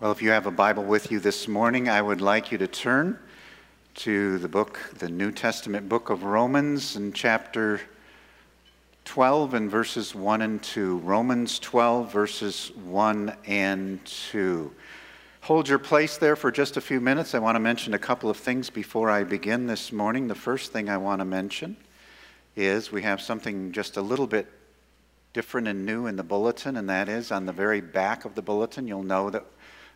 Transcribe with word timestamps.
Well, 0.00 0.12
if 0.12 0.22
you 0.22 0.30
have 0.30 0.46
a 0.46 0.50
Bible 0.50 0.84
with 0.84 1.12
you 1.12 1.20
this 1.20 1.46
morning, 1.46 1.90
I 1.90 2.00
would 2.00 2.22
like 2.22 2.50
you 2.50 2.56
to 2.56 2.66
turn 2.66 3.18
to 3.96 4.38
the 4.38 4.48
book, 4.48 4.80
the 4.96 5.10
New 5.10 5.30
Testament 5.30 5.90
book 5.90 6.08
of 6.08 6.24
Romans, 6.24 6.96
in 6.96 7.12
chapter 7.12 7.82
12 9.04 9.52
and 9.52 9.70
verses 9.70 10.14
1 10.14 10.40
and 10.40 10.62
2. 10.62 11.00
Romans 11.00 11.58
12, 11.58 12.10
verses 12.10 12.72
1 12.76 13.36
and 13.44 14.02
2. 14.06 14.72
Hold 15.42 15.68
your 15.68 15.78
place 15.78 16.16
there 16.16 16.34
for 16.34 16.50
just 16.50 16.78
a 16.78 16.80
few 16.80 16.98
minutes. 16.98 17.34
I 17.34 17.38
want 17.38 17.56
to 17.56 17.60
mention 17.60 17.92
a 17.92 17.98
couple 17.98 18.30
of 18.30 18.38
things 18.38 18.70
before 18.70 19.10
I 19.10 19.22
begin 19.22 19.66
this 19.66 19.92
morning. 19.92 20.28
The 20.28 20.34
first 20.34 20.72
thing 20.72 20.88
I 20.88 20.96
want 20.96 21.18
to 21.18 21.26
mention 21.26 21.76
is 22.56 22.90
we 22.90 23.02
have 23.02 23.20
something 23.20 23.70
just 23.70 23.98
a 23.98 24.02
little 24.02 24.26
bit 24.26 24.46
different 25.32 25.68
and 25.68 25.84
new 25.84 26.06
in 26.06 26.16
the 26.16 26.22
bulletin, 26.22 26.76
and 26.76 26.88
that 26.88 27.08
is 27.08 27.30
on 27.30 27.46
the 27.46 27.52
very 27.52 27.82
back 27.82 28.24
of 28.24 28.34
the 28.34 28.42
bulletin, 28.42 28.88
you'll 28.88 29.02
know 29.02 29.30
that 29.30 29.44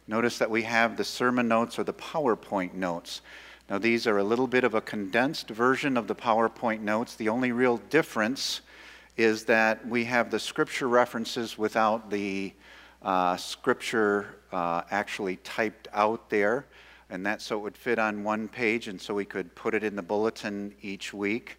Notice 0.06 0.38
that 0.38 0.50
we 0.50 0.62
have 0.62 0.96
the 0.96 1.04
sermon 1.04 1.48
notes 1.48 1.78
or 1.78 1.84
the 1.84 1.94
PowerPoint 1.94 2.74
notes. 2.74 3.22
Now, 3.70 3.78
these 3.78 4.06
are 4.06 4.18
a 4.18 4.24
little 4.24 4.46
bit 4.46 4.62
of 4.62 4.74
a 4.74 4.80
condensed 4.82 5.48
version 5.48 5.96
of 5.96 6.06
the 6.06 6.14
PowerPoint 6.14 6.80
notes. 6.80 7.16
The 7.16 7.30
only 7.30 7.52
real 7.52 7.78
difference 7.88 8.60
is 9.16 9.44
that 9.44 9.86
we 9.88 10.04
have 10.04 10.30
the 10.30 10.38
scripture 10.38 10.88
references 10.88 11.56
without 11.56 12.10
the 12.10 12.52
uh, 13.02 13.36
scripture 13.36 14.36
uh, 14.52 14.82
actually 14.90 15.36
typed 15.36 15.88
out 15.94 16.28
there, 16.28 16.66
and 17.08 17.24
that 17.24 17.40
so 17.40 17.56
it 17.58 17.62
would 17.62 17.76
fit 17.76 17.98
on 17.98 18.24
one 18.24 18.48
page, 18.48 18.88
and 18.88 19.00
so 19.00 19.14
we 19.14 19.24
could 19.24 19.54
put 19.54 19.72
it 19.72 19.82
in 19.82 19.96
the 19.96 20.02
bulletin 20.02 20.74
each 20.82 21.14
week. 21.14 21.56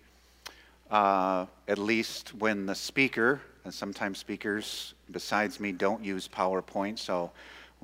Uh, 0.92 1.48
at 1.68 1.80
least 1.80 2.36
when 2.36 2.68
the 2.68 2.76
speaker, 2.76 3.42
and 3.64 3.74
sometimes 3.74 4.20
speakers 4.20 4.94
besides 5.12 5.60
me 5.60 5.72
don't 5.72 6.04
use 6.04 6.28
PowerPoint, 6.28 7.00
so 7.00 7.32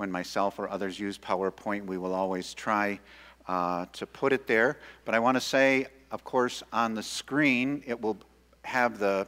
when 0.02 0.12
myself 0.12 0.58
or 0.58 0.68
others 0.68 1.00
use 1.00 1.20
PowerPoint, 1.20 1.86
we 1.86 1.96
will 1.96 2.16
always 2.16 2.56
try 2.56 3.00
uh, 3.48 3.86
to 3.94 4.08
put 4.08 4.34
it 4.34 4.48
there. 4.48 4.80
But 5.06 5.14
I 5.14 5.20
want 5.20 5.38
to 5.38 5.42
say, 5.42 5.86
of 6.10 6.24
course, 6.24 6.64
on 6.74 6.96
the 6.96 7.04
screen, 7.04 7.84
it 7.86 8.02
will 8.02 8.18
have 8.64 8.98
the 8.98 9.28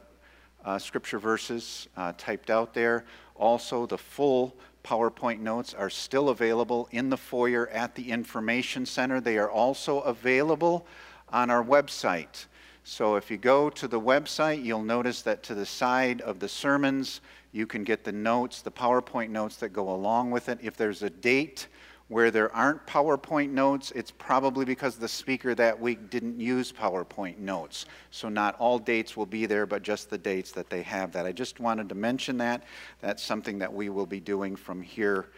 uh, 0.64 0.80
scripture 0.80 1.20
verses 1.20 1.86
uh, 1.96 2.12
typed 2.18 2.50
out 2.50 2.74
there. 2.74 3.04
Also, 3.36 3.86
the 3.86 3.96
full 3.96 4.56
PowerPoint 4.82 5.38
notes 5.38 5.74
are 5.74 5.88
still 5.88 6.30
available 6.30 6.88
in 6.90 7.08
the 7.08 7.16
foyer 7.16 7.68
at 7.68 7.94
the 7.94 8.10
Information 8.10 8.84
Center. 8.84 9.20
They 9.20 9.38
are 9.38 9.48
also 9.50 10.00
available 10.00 10.88
on 11.28 11.50
our 11.50 11.62
website. 11.62 12.46
So 12.82 13.14
if 13.14 13.30
you 13.30 13.36
go 13.36 13.70
to 13.70 13.86
the 13.86 14.00
website, 14.00 14.64
you'll 14.64 14.82
notice 14.82 15.22
that 15.22 15.44
to 15.44 15.54
the 15.54 15.66
side 15.66 16.20
of 16.20 16.40
the 16.40 16.48
sermons, 16.48 17.20
you 17.54 17.68
can 17.68 17.84
get 17.84 18.02
the 18.02 18.12
notes, 18.12 18.62
the 18.62 18.70
PowerPoint 18.72 19.30
notes 19.30 19.56
that 19.58 19.68
go 19.68 19.90
along 19.90 20.32
with 20.32 20.48
it. 20.48 20.58
If 20.60 20.76
there's 20.76 21.04
a 21.04 21.08
date 21.08 21.68
where 22.08 22.32
there 22.32 22.54
aren't 22.54 22.84
PowerPoint 22.84 23.50
notes, 23.50 23.92
it's 23.92 24.10
probably 24.10 24.64
because 24.64 24.96
the 24.96 25.06
speaker 25.06 25.54
that 25.54 25.80
week 25.80 26.10
didn't 26.10 26.40
use 26.40 26.72
PowerPoint 26.72 27.38
notes. 27.38 27.86
So 28.10 28.28
not 28.28 28.56
all 28.56 28.80
dates 28.80 29.16
will 29.16 29.24
be 29.24 29.46
there, 29.46 29.66
but 29.66 29.84
just 29.84 30.10
the 30.10 30.18
dates 30.18 30.50
that 30.50 30.68
they 30.68 30.82
have 30.82 31.12
that. 31.12 31.26
I 31.26 31.32
just 31.32 31.60
wanted 31.60 31.88
to 31.90 31.94
mention 31.94 32.38
that. 32.38 32.64
That's 33.00 33.22
something 33.22 33.60
that 33.60 33.72
we 33.72 33.88
will 33.88 34.04
be 34.04 34.20
doing 34.20 34.56
from 34.56 34.82
here 34.82 35.28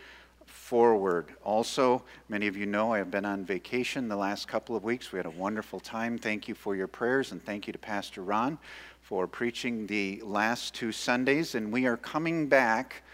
forward. 0.47 1.34
Also, 1.44 2.03
many 2.31 2.47
of 2.47 2.56
you 2.56 2.64
know 2.64 2.94
I 2.94 2.98
have 2.98 3.11
been 3.11 3.27
on 3.27 3.44
vacation 3.44 4.09
the 4.09 4.17
last 4.17 4.48
couple 4.48 4.75
of 4.75 4.84
weeks. 4.84 5.12
We 5.12 5.19
had 5.19 5.27
a 5.27 5.31
wonderful 5.31 5.81
time. 5.81 6.17
Thank 6.17 6.48
you 6.48 6.55
for 6.55 6.75
your 6.75 6.89
prayers, 6.89 7.33
and 7.33 7.44
thank 7.44 7.67
you 7.67 7.75
to 7.75 7.78
Pastor 7.78 8.22
Ron 8.22 8.59
for 9.07 9.29
preaching 9.29 9.87
the 9.87 10.21
last 10.25 10.75
two 10.75 10.91
Sundays, 10.91 11.55
and 11.55 11.71
we 11.71 11.87
are 11.87 11.97
coming 11.97 12.49
back 12.49 13.05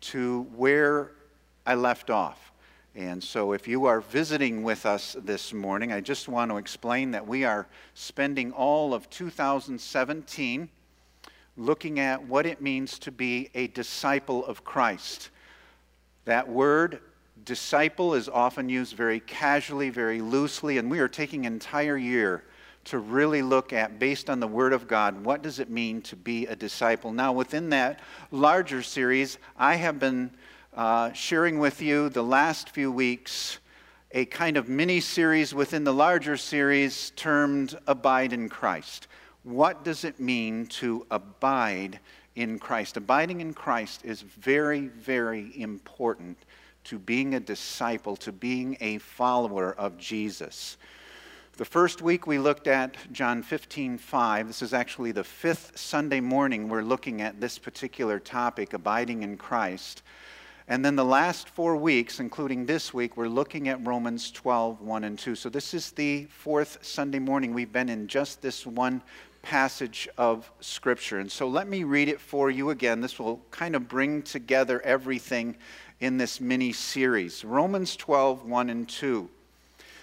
to 0.00 0.42
where 0.54 1.10
I 1.66 1.74
left 1.74 2.08
off. 2.08 2.52
And 2.94 3.20
so, 3.20 3.52
if 3.52 3.66
you 3.66 3.86
are 3.86 4.00
visiting 4.00 4.62
with 4.62 4.86
us 4.86 5.16
this 5.18 5.52
morning, 5.52 5.92
I 5.92 6.02
just 6.02 6.28
want 6.28 6.52
to 6.52 6.56
explain 6.56 7.10
that 7.10 7.26
we 7.26 7.44
are 7.44 7.66
spending 7.94 8.52
all 8.52 8.94
of 8.94 9.10
2017 9.10 10.68
looking 11.56 11.98
at 11.98 12.24
what 12.24 12.46
it 12.46 12.60
means 12.60 12.96
to 13.00 13.10
be 13.10 13.50
a 13.56 13.66
disciple 13.66 14.46
of 14.46 14.62
Christ. 14.62 15.30
That 16.26 16.48
word, 16.48 17.00
disciple, 17.44 18.14
is 18.14 18.28
often 18.28 18.68
used 18.68 18.94
very 18.94 19.18
casually, 19.18 19.90
very 19.90 20.20
loosely, 20.20 20.78
and 20.78 20.88
we 20.88 21.00
are 21.00 21.08
taking 21.08 21.44
an 21.44 21.54
entire 21.54 21.96
year 21.96 22.44
to 22.84 22.98
really 22.98 23.42
look 23.42 23.72
at, 23.72 23.98
based 23.98 24.30
on 24.30 24.40
the 24.40 24.48
Word 24.48 24.72
of 24.72 24.88
God, 24.88 25.24
what 25.24 25.42
does 25.42 25.58
it 25.58 25.70
mean 25.70 26.02
to 26.02 26.16
be 26.16 26.46
a 26.46 26.56
disciple? 26.56 27.12
Now, 27.12 27.32
within 27.32 27.70
that 27.70 28.00
larger 28.30 28.82
series, 28.82 29.38
I 29.56 29.76
have 29.76 29.98
been 29.98 30.30
uh, 30.74 31.12
sharing 31.12 31.58
with 31.58 31.82
you 31.82 32.08
the 32.08 32.22
last 32.22 32.70
few 32.70 32.90
weeks 32.90 33.58
a 34.12 34.24
kind 34.24 34.56
of 34.56 34.68
mini 34.68 35.00
series 35.00 35.54
within 35.54 35.84
the 35.84 35.94
larger 35.94 36.36
series 36.36 37.10
termed 37.16 37.78
Abide 37.86 38.32
in 38.32 38.48
Christ. 38.48 39.06
What 39.42 39.84
does 39.84 40.04
it 40.04 40.18
mean 40.18 40.66
to 40.66 41.06
abide 41.10 42.00
in 42.34 42.58
Christ? 42.58 42.96
Abiding 42.96 43.40
in 43.40 43.54
Christ 43.54 44.04
is 44.04 44.22
very, 44.22 44.88
very 44.88 45.52
important 45.60 46.36
to 46.84 46.98
being 46.98 47.34
a 47.34 47.40
disciple, 47.40 48.16
to 48.16 48.32
being 48.32 48.76
a 48.80 48.98
follower 48.98 49.74
of 49.74 49.96
Jesus. 49.96 50.76
The 51.60 51.66
first 51.66 52.00
week 52.00 52.26
we 52.26 52.38
looked 52.38 52.68
at 52.68 52.96
John 53.12 53.42
15, 53.42 53.98
5. 53.98 54.46
This 54.46 54.62
is 54.62 54.72
actually 54.72 55.12
the 55.12 55.22
fifth 55.22 55.72
Sunday 55.78 56.18
morning 56.18 56.70
we're 56.70 56.80
looking 56.80 57.20
at 57.20 57.38
this 57.38 57.58
particular 57.58 58.18
topic, 58.18 58.72
abiding 58.72 59.22
in 59.24 59.36
Christ. 59.36 60.02
And 60.68 60.82
then 60.82 60.96
the 60.96 61.04
last 61.04 61.50
four 61.50 61.76
weeks, 61.76 62.18
including 62.18 62.64
this 62.64 62.94
week, 62.94 63.14
we're 63.14 63.28
looking 63.28 63.68
at 63.68 63.86
Romans 63.86 64.30
12, 64.30 64.80
1 64.80 65.04
and 65.04 65.18
2. 65.18 65.34
So 65.34 65.50
this 65.50 65.74
is 65.74 65.90
the 65.90 66.24
fourth 66.30 66.78
Sunday 66.80 67.18
morning 67.18 67.52
we've 67.52 67.70
been 67.70 67.90
in 67.90 68.08
just 68.08 68.40
this 68.40 68.66
one 68.66 69.02
passage 69.42 70.08
of 70.16 70.50
Scripture. 70.60 71.18
And 71.18 71.30
so 71.30 71.46
let 71.46 71.68
me 71.68 71.84
read 71.84 72.08
it 72.08 72.22
for 72.22 72.50
you 72.50 72.70
again. 72.70 73.02
This 73.02 73.18
will 73.18 73.42
kind 73.50 73.76
of 73.76 73.86
bring 73.86 74.22
together 74.22 74.80
everything 74.80 75.58
in 76.00 76.16
this 76.16 76.40
mini 76.40 76.72
series. 76.72 77.44
Romans 77.44 77.96
12, 77.96 78.46
1 78.46 78.70
and 78.70 78.88
2. 78.88 79.28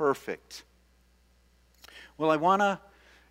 perfect. 0.00 0.62
Well, 2.16 2.30
I 2.30 2.36
want 2.36 2.62
to, 2.62 2.80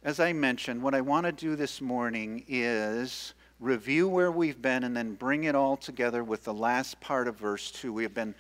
as 0.04 0.20
I 0.20 0.34
mentioned, 0.34 0.84
what 0.84 0.94
I 0.94 1.02
want 1.02 1.26
to 1.26 1.32
do 1.32 1.56
this 1.56 1.82
morning 1.82 2.46
is 2.48 3.34
review 3.60 4.08
where 4.08 4.32
we've 4.32 4.62
been 4.62 4.84
and 4.84 4.96
then 4.96 5.16
bring 5.16 5.46
it 5.46 5.56
all 5.56 5.78
together 5.78 6.24
with 6.24 6.44
the 6.44 6.54
last 6.54 7.02
part 7.02 7.28
of 7.28 7.38
verse 7.38 7.72
2. 7.72 7.92
We 7.92 8.04
have 8.04 8.14
been 8.14 8.36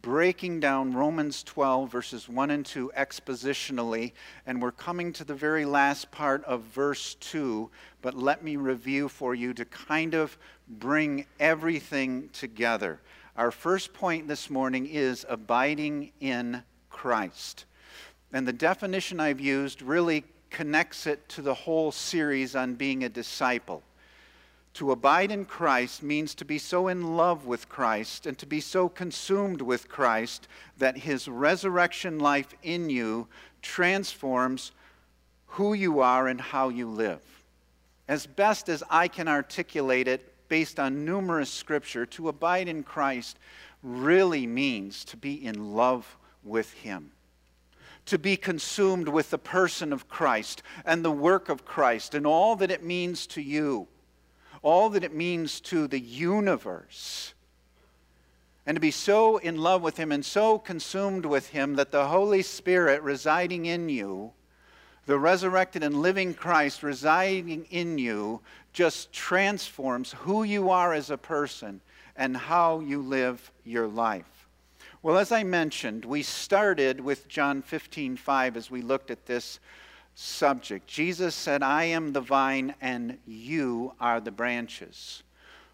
breaking 0.00 0.60
down 0.60 0.94
Romans 0.94 1.42
12, 1.42 1.90
verses 1.90 2.28
1 2.28 2.50
and 2.52 2.64
2 2.64 2.92
expositionally, 2.96 4.12
and 4.46 4.62
we're 4.62 4.70
coming 4.70 5.12
to 5.14 5.24
the 5.24 5.34
very 5.34 5.64
last 5.64 6.12
part 6.12 6.44
of 6.44 6.60
verse 6.60 7.14
2. 7.14 7.68
But 8.00 8.14
let 8.14 8.44
me 8.44 8.54
review 8.54 9.08
for 9.08 9.34
you 9.34 9.52
to 9.54 9.64
kind 9.64 10.14
of 10.14 10.38
bring 10.68 11.26
everything 11.40 12.28
together. 12.32 13.00
Our 13.36 13.50
first 13.50 13.92
point 13.92 14.28
this 14.28 14.48
morning 14.48 14.86
is 14.86 15.26
abiding 15.28 16.12
in 16.20 16.62
Christ. 16.88 17.64
And 18.32 18.48
the 18.48 18.52
definition 18.52 19.20
I've 19.20 19.40
used 19.40 19.82
really 19.82 20.24
connects 20.50 21.06
it 21.06 21.28
to 21.30 21.42
the 21.42 21.54
whole 21.54 21.92
series 21.92 22.56
on 22.56 22.74
being 22.74 23.04
a 23.04 23.08
disciple. 23.08 23.82
To 24.74 24.92
abide 24.92 25.30
in 25.30 25.44
Christ 25.44 26.02
means 26.02 26.34
to 26.36 26.46
be 26.46 26.58
so 26.58 26.88
in 26.88 27.16
love 27.16 27.44
with 27.44 27.68
Christ 27.68 28.26
and 28.26 28.38
to 28.38 28.46
be 28.46 28.60
so 28.60 28.88
consumed 28.88 29.60
with 29.60 29.88
Christ 29.88 30.48
that 30.78 30.96
his 30.96 31.28
resurrection 31.28 32.18
life 32.18 32.54
in 32.62 32.88
you 32.88 33.28
transforms 33.60 34.72
who 35.46 35.74
you 35.74 36.00
are 36.00 36.26
and 36.26 36.40
how 36.40 36.70
you 36.70 36.88
live. 36.88 37.20
As 38.08 38.26
best 38.26 38.70
as 38.70 38.82
I 38.88 39.08
can 39.08 39.28
articulate 39.28 40.08
it 40.08 40.48
based 40.48 40.80
on 40.80 41.04
numerous 41.04 41.50
scripture, 41.50 42.06
to 42.06 42.28
abide 42.28 42.68
in 42.68 42.82
Christ 42.82 43.38
really 43.82 44.46
means 44.46 45.04
to 45.06 45.16
be 45.18 45.44
in 45.44 45.74
love 45.74 46.16
with 46.42 46.72
him 46.72 47.10
to 48.06 48.18
be 48.18 48.36
consumed 48.36 49.08
with 49.08 49.30
the 49.30 49.38
person 49.38 49.92
of 49.92 50.08
Christ 50.08 50.62
and 50.84 51.04
the 51.04 51.10
work 51.10 51.48
of 51.48 51.64
Christ 51.64 52.14
and 52.14 52.26
all 52.26 52.56
that 52.56 52.70
it 52.70 52.82
means 52.82 53.26
to 53.28 53.40
you, 53.40 53.88
all 54.62 54.90
that 54.90 55.04
it 55.04 55.14
means 55.14 55.60
to 55.60 55.86
the 55.86 56.00
universe. 56.00 57.34
and 58.64 58.76
to 58.76 58.80
be 58.80 58.92
so 58.92 59.38
in 59.38 59.56
love 59.56 59.82
with 59.82 59.96
Him 59.96 60.12
and 60.12 60.24
so 60.24 60.56
consumed 60.58 61.26
with 61.26 61.48
Him 61.48 61.74
that 61.74 61.90
the 61.90 62.06
Holy 62.06 62.42
Spirit 62.42 63.02
residing 63.02 63.66
in 63.66 63.88
you, 63.88 64.32
the 65.06 65.18
resurrected 65.18 65.82
and 65.82 66.00
living 66.00 66.32
Christ 66.32 66.84
residing 66.84 67.66
in 67.70 67.98
you, 67.98 68.40
just 68.72 69.12
transforms 69.12 70.12
who 70.12 70.44
you 70.44 70.70
are 70.70 70.92
as 70.92 71.10
a 71.10 71.18
person 71.18 71.80
and 72.16 72.36
how 72.36 72.78
you 72.78 73.02
live 73.02 73.50
your 73.64 73.88
life. 73.88 74.41
Well, 75.04 75.18
as 75.18 75.32
I 75.32 75.42
mentioned, 75.42 76.04
we 76.04 76.22
started 76.22 77.00
with 77.00 77.26
John 77.26 77.60
15 77.60 78.16
5 78.16 78.56
as 78.56 78.70
we 78.70 78.82
looked 78.82 79.10
at 79.10 79.26
this 79.26 79.58
subject. 80.14 80.86
Jesus 80.86 81.34
said, 81.34 81.60
I 81.60 81.84
am 81.84 82.12
the 82.12 82.20
vine 82.20 82.76
and 82.80 83.18
you 83.26 83.94
are 83.98 84.20
the 84.20 84.30
branches. 84.30 85.24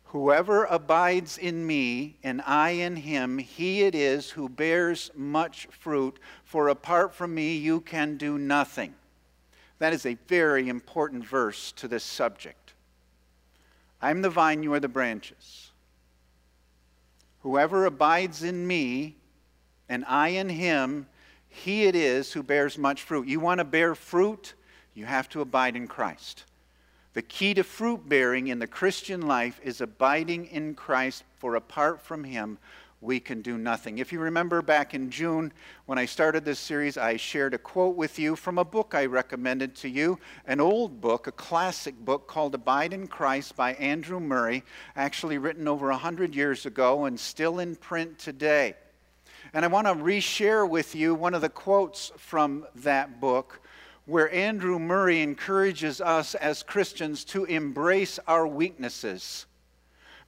Whoever 0.04 0.64
abides 0.64 1.36
in 1.36 1.66
me 1.66 2.16
and 2.22 2.40
I 2.46 2.70
in 2.70 2.96
him, 2.96 3.36
he 3.36 3.82
it 3.82 3.94
is 3.94 4.30
who 4.30 4.48
bears 4.48 5.10
much 5.14 5.66
fruit, 5.66 6.18
for 6.44 6.68
apart 6.68 7.14
from 7.14 7.34
me 7.34 7.54
you 7.54 7.82
can 7.82 8.16
do 8.16 8.38
nothing. 8.38 8.94
That 9.78 9.92
is 9.92 10.06
a 10.06 10.16
very 10.26 10.70
important 10.70 11.26
verse 11.26 11.72
to 11.72 11.86
this 11.86 12.02
subject. 12.02 12.72
I'm 14.00 14.22
the 14.22 14.30
vine, 14.30 14.62
you 14.62 14.72
are 14.72 14.80
the 14.80 14.88
branches. 14.88 15.67
Whoever 17.42 17.86
abides 17.86 18.42
in 18.42 18.66
me 18.66 19.16
and 19.88 20.04
I 20.06 20.28
in 20.28 20.48
him, 20.48 21.06
he 21.48 21.84
it 21.84 21.94
is 21.94 22.32
who 22.32 22.42
bears 22.42 22.76
much 22.76 23.02
fruit. 23.02 23.26
You 23.26 23.40
want 23.40 23.58
to 23.58 23.64
bear 23.64 23.94
fruit? 23.94 24.54
You 24.94 25.06
have 25.06 25.28
to 25.30 25.40
abide 25.40 25.76
in 25.76 25.86
Christ. 25.86 26.44
The 27.14 27.22
key 27.22 27.54
to 27.54 27.64
fruit 27.64 28.08
bearing 28.08 28.48
in 28.48 28.58
the 28.58 28.66
Christian 28.66 29.22
life 29.22 29.60
is 29.64 29.80
abiding 29.80 30.46
in 30.46 30.74
Christ, 30.74 31.24
for 31.36 31.54
apart 31.54 32.02
from 32.02 32.24
Him, 32.24 32.58
we 33.00 33.20
can 33.20 33.42
do 33.42 33.56
nothing. 33.56 33.98
If 33.98 34.12
you 34.12 34.18
remember 34.18 34.60
back 34.60 34.92
in 34.92 35.10
June 35.10 35.52
when 35.86 35.98
I 35.98 36.04
started 36.04 36.44
this 36.44 36.58
series, 36.58 36.98
I 36.98 37.16
shared 37.16 37.54
a 37.54 37.58
quote 37.58 37.96
with 37.96 38.18
you 38.18 38.34
from 38.34 38.58
a 38.58 38.64
book 38.64 38.94
I 38.94 39.06
recommended 39.06 39.76
to 39.76 39.88
you, 39.88 40.18
an 40.46 40.60
old 40.60 41.00
book, 41.00 41.26
a 41.26 41.32
classic 41.32 41.96
book 41.96 42.26
called 42.26 42.54
Abide 42.54 42.92
in 42.92 43.06
Christ 43.06 43.54
by 43.54 43.74
Andrew 43.74 44.18
Murray, 44.18 44.64
actually 44.96 45.38
written 45.38 45.68
over 45.68 45.88
100 45.90 46.34
years 46.34 46.66
ago 46.66 47.04
and 47.04 47.18
still 47.18 47.60
in 47.60 47.76
print 47.76 48.18
today. 48.18 48.74
And 49.52 49.64
I 49.64 49.68
want 49.68 49.86
to 49.86 49.94
reshare 49.94 50.68
with 50.68 50.94
you 50.94 51.14
one 51.14 51.34
of 51.34 51.40
the 51.40 51.48
quotes 51.48 52.10
from 52.16 52.66
that 52.74 53.20
book 53.20 53.60
where 54.06 54.32
Andrew 54.32 54.78
Murray 54.78 55.20
encourages 55.20 56.00
us 56.00 56.34
as 56.34 56.62
Christians 56.62 57.24
to 57.26 57.44
embrace 57.44 58.18
our 58.26 58.46
weaknesses. 58.46 59.46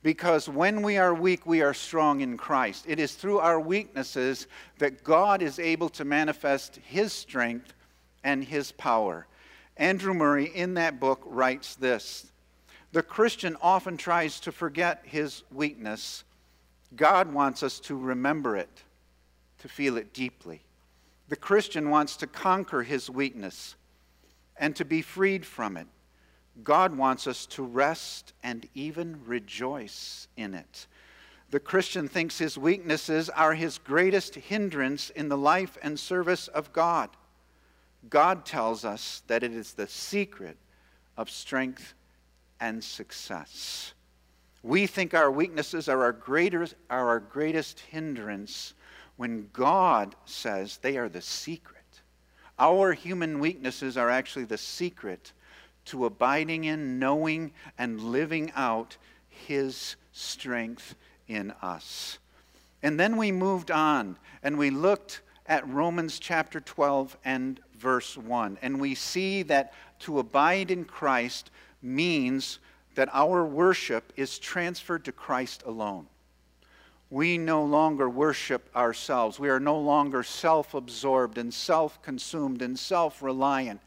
Because 0.03 0.49
when 0.49 0.83
we 0.83 0.97
are 0.97 1.15
weak, 1.15 1.45
we 1.45 1.61
are 1.61 1.75
strong 1.75 2.23
in 2.23 2.39
Christ. 2.39 2.87
It 2.89 2.99
is 2.99 3.15
through 3.15 3.39
our 3.39 3.61
weaknesses 3.61 4.47
that 4.79 5.05
God 5.05 5.43
is 5.43 5.59
able 5.59 5.91
to 5.91 6.05
manifest 6.05 6.79
His 6.85 7.13
strength 7.13 7.75
and 8.25 8.43
His 8.43 8.73
power. 8.73 9.27
Andrew 9.81 10.13
Murray, 10.13 10.45
in 10.55 10.75
that 10.75 11.01
book, 11.01 11.23
writes 11.25 11.75
this 11.75 12.27
The 12.93 13.03
Christian 13.03 13.57
often 13.63 13.97
tries 13.97 14.39
to 14.41 14.53
forget 14.53 15.03
his 15.05 15.43
weakness. 15.51 16.23
God 16.95 17.33
wants 17.33 17.63
us 17.63 17.81
to 17.81 17.97
remember 17.97 18.57
it, 18.57 18.83
to 19.61 19.69
feel 19.69 19.97
it 19.97 20.13
deeply. 20.13 20.61
The 21.29 21.37
Christian 21.37 21.89
wants 21.89 22.17
to 22.17 22.27
conquer 22.27 22.83
his 22.83 23.09
weakness 23.09 23.77
and 24.57 24.77
to 24.77 24.85
be 24.85 25.01
freed 25.01 25.47
from 25.47 25.77
it. 25.77 25.87
God 26.63 26.97
wants 26.97 27.27
us 27.27 27.47
to 27.47 27.63
rest 27.63 28.33
and 28.43 28.69
even 28.75 29.21
rejoice 29.25 30.29
in 30.37 30.55
it. 30.55 30.87
The 31.51 31.61
Christian 31.61 32.07
thinks 32.07 32.39
his 32.39 32.57
weaknesses 32.57 33.29
are 33.29 33.55
his 33.55 33.79
greatest 33.79 34.37
hindrance 34.37 35.11
in 35.11 35.29
the 35.29 35.39
life 35.39 35.77
and 35.83 35.99
service 35.99 36.49
of 36.49 36.73
God. 36.73 37.11
God 38.09 38.45
tells 38.45 38.85
us 38.85 39.23
that 39.27 39.43
it 39.43 39.53
is 39.53 39.73
the 39.73 39.89
secret 39.89 40.57
of 41.17 41.29
strength 41.29 41.95
and 42.61 42.83
success. 42.83 43.95
We 44.63 44.87
think 44.87 45.15
our 45.15 45.31
weaknesses 45.31 45.89
are 45.89 46.03
our 46.03 46.13
greatest, 46.13 46.75
are 46.89 47.09
our 47.09 47.21
greatest 47.21 47.81
hindrance 47.81 48.75
when 49.17 49.49
God 49.53 50.15
says 50.25 50.79
they 50.79 50.97
are 50.99 51.09
the 51.09 51.21
secret. 51.21 51.77
Our 52.59 52.93
human 52.93 53.41
weaknesses 53.41 53.97
are 53.97 54.11
actually 54.11 54.45
the 54.45 54.59
secret 54.59 55.33
to 55.91 56.07
abiding 56.07 56.65
in, 56.65 56.99
knowing, 56.99 57.53
and 57.77 58.01
living 58.01 58.53
out 58.55 58.97
His 59.29 59.97
strength 60.13 60.95
in 61.29 61.53
us. 61.63 62.19
And 62.83 62.99
then 62.99 63.17
we 63.17 63.33
moved 63.33 63.71
on 63.71 64.17
and 64.43 64.57
we 64.57 64.71
looked 64.71 65.21
at 65.47 65.69
Romans 65.69 66.19
chapter 66.19 66.61
12 66.61 67.17
and 67.25 67.61
verse 67.77 68.17
1. 68.17 68.59
And 68.63 68.81
we 68.81 68.95
see 68.95 69.43
that 69.45 69.75
to 70.01 70.19
abide 70.19 70.71
in 70.71 70.85
Christ 70.85 71.51
means 71.83 72.59
that 72.95 73.09
our 73.13 73.45
worship 73.45 74.13
is 74.17 74.39
transferred 74.39 75.05
to 75.05 75.13
Christ 75.13 75.63
alone 75.67 76.07
we 77.11 77.37
no 77.37 77.65
longer 77.65 78.09
worship 78.09 78.71
ourselves. 78.75 79.41
We 79.41 79.51
are 79.51 79.61
no 79.61 79.79
longer 79.79 80.23
self 80.23 80.75
absorbed 80.75 81.39
and 81.39 81.53
self 81.53 82.01
consumed 82.03 82.63
and 82.63 82.79
self 82.79 83.21
reliant, 83.21 83.81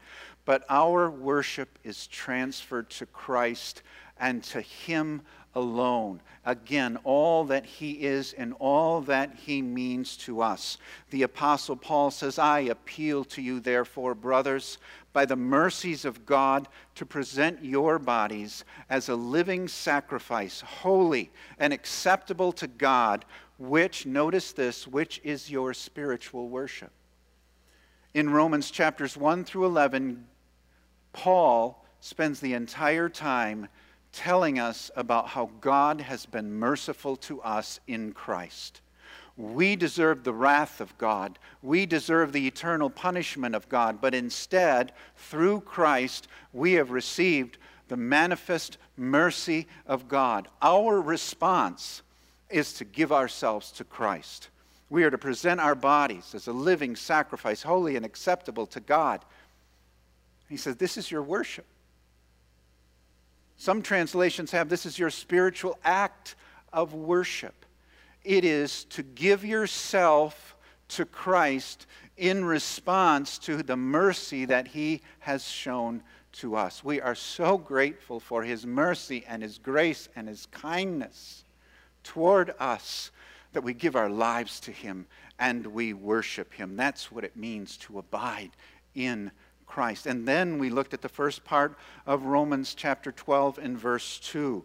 but 0.44 0.64
our 0.68 1.10
worship 1.10 1.78
is 1.82 2.06
transferred 2.06 2.90
to 2.90 3.06
Christ 3.06 3.82
and 4.18 4.44
to 4.44 4.60
Him 4.60 5.22
alone. 5.54 6.20
Again, 6.44 6.98
all 7.04 7.44
that 7.44 7.64
He 7.64 7.92
is 7.92 8.34
and 8.34 8.54
all 8.58 9.00
that 9.02 9.34
He 9.34 9.62
means 9.62 10.16
to 10.18 10.42
us. 10.42 10.76
The 11.10 11.22
Apostle 11.22 11.76
Paul 11.76 12.10
says, 12.10 12.38
I 12.38 12.60
appeal 12.60 13.24
to 13.24 13.40
you, 13.40 13.60
therefore, 13.60 14.14
brothers, 14.14 14.78
by 15.14 15.24
the 15.24 15.36
mercies 15.36 16.04
of 16.04 16.26
God 16.26 16.68
to 16.96 17.06
present 17.06 17.64
your 17.64 17.98
bodies 17.98 18.64
as 18.90 19.08
a 19.08 19.14
living 19.14 19.68
sacrifice, 19.68 20.60
holy 20.60 21.30
and 21.58 21.72
acceptable 21.72 22.52
to 22.52 22.66
God, 22.66 23.24
which, 23.58 24.04
notice 24.04 24.52
this, 24.52 24.86
which 24.86 25.20
is 25.24 25.50
your 25.50 25.72
spiritual 25.72 26.48
worship. 26.50 26.90
In 28.12 28.28
Romans 28.28 28.70
chapters 28.70 29.16
1 29.16 29.44
through 29.44 29.66
11, 29.66 30.26
Paul 31.12 31.86
spends 32.00 32.40
the 32.40 32.52
entire 32.52 33.08
time 33.08 33.68
telling 34.12 34.58
us 34.58 34.90
about 34.96 35.28
how 35.28 35.50
God 35.60 36.00
has 36.00 36.26
been 36.26 36.52
merciful 36.52 37.16
to 37.16 37.40
us 37.42 37.80
in 37.86 38.12
Christ. 38.12 38.80
We 39.36 39.74
deserve 39.74 40.22
the 40.22 40.32
wrath 40.32 40.80
of 40.80 40.96
God. 40.96 41.38
We 41.62 41.86
deserve 41.86 42.32
the 42.32 42.46
eternal 42.46 42.88
punishment 42.88 43.54
of 43.54 43.68
God. 43.68 44.00
But 44.00 44.14
instead, 44.14 44.92
through 45.16 45.60
Christ, 45.62 46.28
we 46.52 46.74
have 46.74 46.90
received 46.90 47.58
the 47.88 47.96
manifest 47.96 48.78
mercy 48.96 49.66
of 49.86 50.08
God. 50.08 50.48
Our 50.62 51.00
response 51.00 52.02
is 52.48 52.74
to 52.74 52.84
give 52.84 53.10
ourselves 53.10 53.72
to 53.72 53.84
Christ. 53.84 54.50
We 54.88 55.02
are 55.02 55.10
to 55.10 55.18
present 55.18 55.60
our 55.60 55.74
bodies 55.74 56.34
as 56.34 56.46
a 56.46 56.52
living 56.52 56.94
sacrifice, 56.94 57.62
holy 57.62 57.96
and 57.96 58.06
acceptable 58.06 58.66
to 58.68 58.80
God. 58.80 59.24
He 60.48 60.56
says, 60.56 60.76
This 60.76 60.96
is 60.96 61.10
your 61.10 61.22
worship. 61.22 61.66
Some 63.56 63.82
translations 63.82 64.52
have 64.52 64.68
this 64.68 64.86
is 64.86 64.98
your 64.98 65.10
spiritual 65.10 65.78
act 65.84 66.36
of 66.72 66.94
worship 66.94 67.54
it 68.24 68.44
is 68.44 68.84
to 68.84 69.02
give 69.02 69.44
yourself 69.44 70.56
to 70.88 71.04
Christ 71.04 71.86
in 72.16 72.44
response 72.44 73.38
to 73.38 73.62
the 73.62 73.76
mercy 73.76 74.44
that 74.46 74.68
He 74.68 75.02
has 75.20 75.46
shown 75.46 76.02
to 76.32 76.56
us. 76.56 76.82
We 76.82 77.00
are 77.00 77.14
so 77.14 77.58
grateful 77.58 78.20
for 78.20 78.42
His 78.42 78.66
mercy 78.66 79.24
and 79.28 79.42
His 79.42 79.58
grace 79.58 80.08
and 80.16 80.28
His 80.28 80.46
kindness 80.46 81.44
toward 82.02 82.54
us 82.58 83.10
that 83.52 83.62
we 83.62 83.74
give 83.74 83.96
our 83.96 84.10
lives 84.10 84.60
to 84.60 84.72
Him 84.72 85.06
and 85.38 85.66
we 85.66 85.92
worship 85.92 86.52
Him. 86.52 86.76
That's 86.76 87.12
what 87.12 87.24
it 87.24 87.36
means 87.36 87.76
to 87.78 87.98
abide 87.98 88.50
in 88.94 89.30
Christ. 89.66 90.06
And 90.06 90.26
then 90.26 90.58
we 90.58 90.70
looked 90.70 90.94
at 90.94 91.02
the 91.02 91.08
first 91.08 91.44
part 91.44 91.76
of 92.06 92.24
Romans 92.24 92.74
chapter 92.74 93.10
12 93.12 93.58
and 93.58 93.78
verse 93.78 94.18
2 94.20 94.64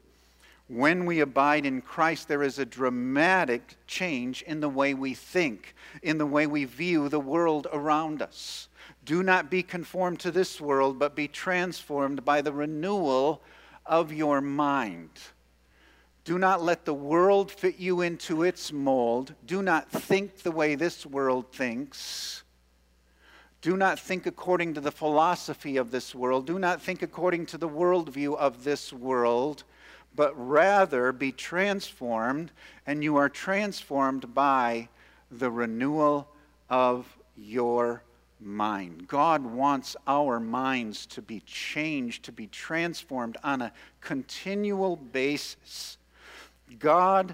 when 0.70 1.08
we 1.08 1.20
abide 1.20 1.66
in 1.66 1.82
Christ, 1.82 2.28
there 2.28 2.44
is 2.44 2.60
a 2.60 2.66
dramatic 2.66 3.76
change 3.88 4.44
in 4.44 4.60
the 4.60 4.70
way 4.70 4.94
we 4.94 5.16
think, 5.16 5.74
in 6.04 6.20
the 6.20 6.28
way 6.28 6.46
we 6.46 6.64
view 6.64 7.10
the 7.10 7.20
world 7.20 7.66
around 7.74 8.22
us. 8.22 8.70
Do 9.04 9.24
not 9.24 9.50
be 9.50 9.64
conformed 9.64 10.20
to 10.20 10.32
this 10.32 10.62
world, 10.62 11.00
but 11.00 11.16
be 11.16 11.28
transformed 11.28 12.24
by 12.24 12.42
the 12.42 12.54
renewal 12.54 13.42
of 13.84 14.14
your 14.14 14.42
mind. 14.42 15.10
Do 16.24 16.38
not 16.38 16.62
let 16.62 16.86
the 16.86 16.94
world 16.94 17.52
fit 17.52 17.80
you 17.80 18.02
into 18.02 18.44
its 18.44 18.72
mold. 18.72 19.34
Do 19.48 19.64
not 19.64 19.90
think 19.90 20.44
the 20.44 20.52
way 20.52 20.76
this 20.76 21.04
world 21.04 21.52
thinks. 21.52 22.44
Do 23.62 23.76
not 23.76 24.00
think 24.00 24.28
according 24.28 24.76
to 24.76 24.82
the 24.82 24.92
philosophy 24.92 25.78
of 25.78 25.90
this 25.90 26.14
world. 26.14 26.46
Do 26.46 26.60
not 26.60 26.80
think 26.80 27.02
according 27.02 27.48
to 27.48 27.58
the 27.58 27.68
worldview 27.68 28.38
of 28.38 28.64
this 28.64 28.94
world 28.94 29.64
but 30.20 30.34
rather 30.36 31.14
be 31.14 31.32
transformed, 31.32 32.52
and 32.86 33.02
you 33.02 33.16
are 33.16 33.30
transformed 33.30 34.34
by 34.34 34.90
the 35.32 35.50
renewal 35.50 36.28
of 36.70 37.18
your 37.38 38.04
mind. 38.42 39.08
God 39.08 39.46
wants 39.46 39.96
our 40.06 40.38
minds 40.38 41.06
to 41.06 41.22
be 41.22 41.40
changed, 41.46 42.26
to 42.26 42.34
be 42.34 42.48
transformed 42.48 43.38
on 43.46 43.62
a 43.62 43.72
continual 44.02 44.98
basis. 44.98 45.98
God, 46.80 47.34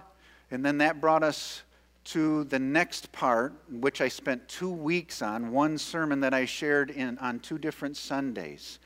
and 0.51 0.63
then 0.63 0.77
that 0.77 1.01
brought 1.01 1.24
us 1.24 1.63
to 2.04 2.44
the 2.44 2.60
next 2.60 3.12
part, 3.12 3.54
which 3.68 4.00
I 4.00 4.10
spent 4.10 4.48
two 4.48 4.70
weeks 4.70 5.24
on, 5.24 5.51
one 5.51 5.80
sermon 5.80 6.20
that 6.20 6.36
I 6.36 6.46
shared 6.46 6.92
in, 6.92 7.18
on 7.18 7.39
two 7.39 7.58
different 7.58 7.98
Sundays. 7.98 8.77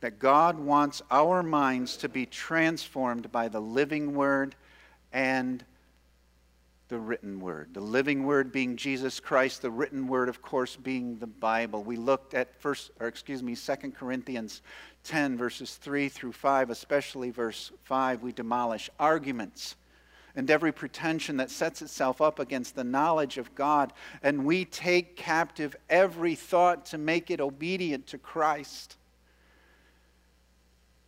That 0.00 0.18
God 0.18 0.58
wants 0.58 1.02
our 1.10 1.42
minds 1.42 1.96
to 1.98 2.08
be 2.08 2.26
transformed 2.26 3.32
by 3.32 3.48
the 3.48 3.60
living 3.60 4.14
word 4.14 4.54
and 5.12 5.64
the 6.88 6.98
written 6.98 7.40
word. 7.40 7.74
The 7.74 7.80
living 7.80 8.24
word 8.24 8.52
being 8.52 8.76
Jesus 8.76 9.18
Christ, 9.18 9.62
the 9.62 9.70
written 9.70 10.06
word, 10.06 10.28
of 10.28 10.40
course, 10.40 10.76
being 10.76 11.18
the 11.18 11.26
Bible. 11.26 11.82
We 11.82 11.96
looked 11.96 12.34
at 12.34 12.60
first, 12.60 12.92
or 13.00 13.08
excuse 13.08 13.42
me, 13.42 13.56
2 13.56 13.90
Corinthians 13.90 14.62
10, 15.04 15.36
verses 15.36 15.74
3 15.74 16.08
through 16.08 16.32
5, 16.32 16.70
especially 16.70 17.30
verse 17.30 17.72
5. 17.84 18.22
We 18.22 18.32
demolish 18.32 18.88
arguments 19.00 19.76
and 20.36 20.50
every 20.50 20.70
pretension 20.70 21.38
that 21.38 21.50
sets 21.50 21.80
itself 21.80 22.20
up 22.20 22.38
against 22.38 22.76
the 22.76 22.84
knowledge 22.84 23.38
of 23.38 23.54
God, 23.54 23.92
and 24.22 24.44
we 24.44 24.66
take 24.66 25.16
captive 25.16 25.74
every 25.88 26.34
thought 26.34 26.84
to 26.86 26.98
make 26.98 27.30
it 27.30 27.40
obedient 27.40 28.06
to 28.08 28.18
Christ. 28.18 28.98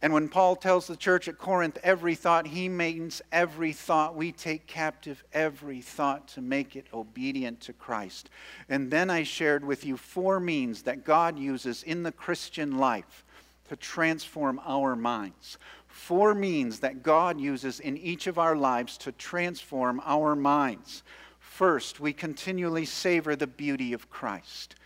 And 0.00 0.12
when 0.12 0.28
Paul 0.28 0.54
tells 0.54 0.86
the 0.86 0.96
church 0.96 1.26
at 1.26 1.38
Corinth 1.38 1.76
every 1.82 2.14
thought, 2.14 2.46
he 2.46 2.68
means 2.68 3.20
every 3.32 3.72
thought. 3.72 4.14
We 4.14 4.30
take 4.30 4.68
captive 4.68 5.24
every 5.32 5.80
thought 5.80 6.28
to 6.28 6.40
make 6.40 6.76
it 6.76 6.86
obedient 6.94 7.60
to 7.62 7.72
Christ. 7.72 8.30
And 8.68 8.92
then 8.92 9.10
I 9.10 9.24
shared 9.24 9.64
with 9.64 9.84
you 9.84 9.96
four 9.96 10.38
means 10.38 10.82
that 10.82 11.04
God 11.04 11.36
uses 11.36 11.82
in 11.82 12.04
the 12.04 12.12
Christian 12.12 12.78
life 12.78 13.24
to 13.68 13.76
transform 13.76 14.60
our 14.64 14.94
minds. 14.94 15.58
Four 15.88 16.32
means 16.32 16.78
that 16.78 17.02
God 17.02 17.40
uses 17.40 17.80
in 17.80 17.98
each 17.98 18.28
of 18.28 18.38
our 18.38 18.54
lives 18.54 18.98
to 18.98 19.10
transform 19.10 20.00
our 20.04 20.36
minds. 20.36 21.02
First, 21.40 21.98
we 21.98 22.12
continually 22.12 22.84
savor 22.84 23.34
the 23.34 23.48
beauty 23.48 23.92
of 23.92 24.08
Christ. 24.08 24.76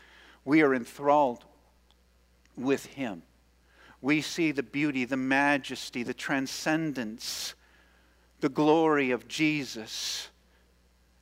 We 0.46 0.62
are 0.62 0.74
enthralled 0.74 1.44
with 2.56 2.86
Him 2.86 3.22
we 4.02 4.20
see 4.20 4.50
the 4.50 4.64
beauty, 4.64 5.04
the 5.04 5.16
majesty, 5.16 6.02
the 6.02 6.12
transcendence, 6.12 7.54
the 8.40 8.48
glory 8.48 9.12
of 9.12 9.28
Jesus, 9.28 10.28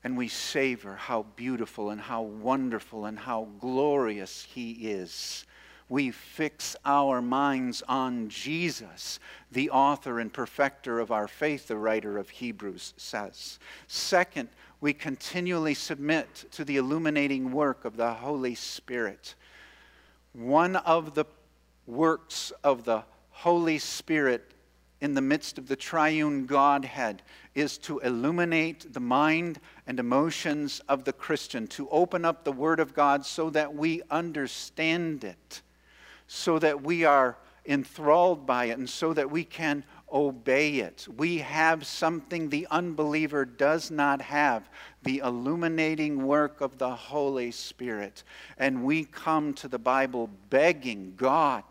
and 0.02 0.16
we 0.16 0.28
savor 0.28 0.96
how 0.96 1.26
beautiful 1.36 1.90
and 1.90 2.00
how 2.00 2.22
wonderful 2.22 3.04
and 3.04 3.18
how 3.18 3.48
glorious 3.60 4.42
He 4.42 4.72
is. 4.72 5.44
We 5.90 6.10
fix 6.10 6.74
our 6.84 7.20
minds 7.20 7.82
on 7.86 8.30
Jesus, 8.30 9.18
the 9.52 9.68
author 9.70 10.18
and 10.18 10.32
perfecter 10.32 11.00
of 11.00 11.10
our 11.10 11.28
faith, 11.28 11.68
the 11.68 11.76
writer 11.76 12.16
of 12.16 12.30
Hebrews 12.30 12.94
says. 12.96 13.58
Second, 13.88 14.48
we 14.80 14.94
continually 14.94 15.74
submit 15.74 16.46
to 16.52 16.64
the 16.64 16.78
illuminating 16.78 17.52
work 17.52 17.84
of 17.84 17.98
the 17.98 18.14
Holy 18.14 18.54
Spirit. 18.54 19.34
One 20.32 20.76
of 20.76 21.14
the 21.14 21.26
works 21.90 22.52
of 22.62 22.84
the 22.84 23.04
Holy 23.30 23.78
Spirit 23.78 24.54
in 25.00 25.14
the 25.14 25.20
midst 25.20 25.58
of 25.58 25.66
the 25.66 25.76
triune 25.76 26.46
Godhead 26.46 27.22
is 27.54 27.78
to 27.78 27.98
illuminate 28.00 28.92
the 28.92 29.00
mind 29.00 29.58
and 29.86 29.98
emotions 29.98 30.80
of 30.88 31.04
the 31.04 31.12
Christian, 31.12 31.66
to 31.68 31.88
open 31.90 32.24
up 32.24 32.44
the 32.44 32.52
Word 32.52 32.80
of 32.80 32.94
God 32.94 33.24
so 33.24 33.50
that 33.50 33.74
we 33.74 34.02
understand 34.10 35.24
it, 35.24 35.62
so 36.26 36.58
that 36.58 36.82
we 36.82 37.04
are 37.04 37.38
enthralled 37.66 38.46
by 38.46 38.66
it, 38.66 38.78
and 38.78 38.88
so 38.88 39.12
that 39.14 39.30
we 39.30 39.44
can 39.44 39.84
obey 40.12 40.76
it. 40.76 41.06
We 41.16 41.38
have 41.38 41.86
something 41.86 42.48
the 42.48 42.66
unbeliever 42.70 43.44
does 43.44 43.90
not 43.90 44.22
have 44.22 44.68
the 45.02 45.18
illuminating 45.18 46.26
work 46.26 46.60
of 46.60 46.78
the 46.78 46.94
Holy 46.94 47.50
Spirit. 47.50 48.22
And 48.58 48.84
we 48.84 49.04
come 49.04 49.54
to 49.54 49.68
the 49.68 49.78
Bible 49.78 50.30
begging 50.48 51.14
God 51.16 51.64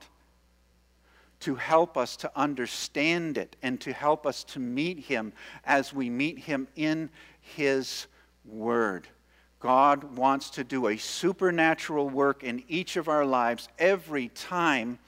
to 1.41 1.55
help 1.55 1.98
us 1.98 2.15
to 2.17 2.31
understand 2.36 3.38
it 3.38 3.55
and 3.62 3.79
to 3.81 3.93
help 3.93 4.25
us 4.25 4.43
to 4.43 4.60
meet 4.60 5.00
Him 5.00 5.31
as 5.63 5.93
we 5.93 6.10
meet 6.10 6.39
Him 6.39 6.67
in 6.75 7.10
His 7.41 8.08
Word. 8.46 9.08
God 9.60 10.15
wants 10.17 10.50
to 10.51 10.63
do 10.63 10.88
a 10.88 10.98
supernatural 10.98 12.10
work 12.10 12.43
in 12.43 12.63
each 12.67 12.96
of 12.96 13.08
our 13.08 13.25
lives 13.25 13.67
every 13.77 14.29
time 14.29 15.00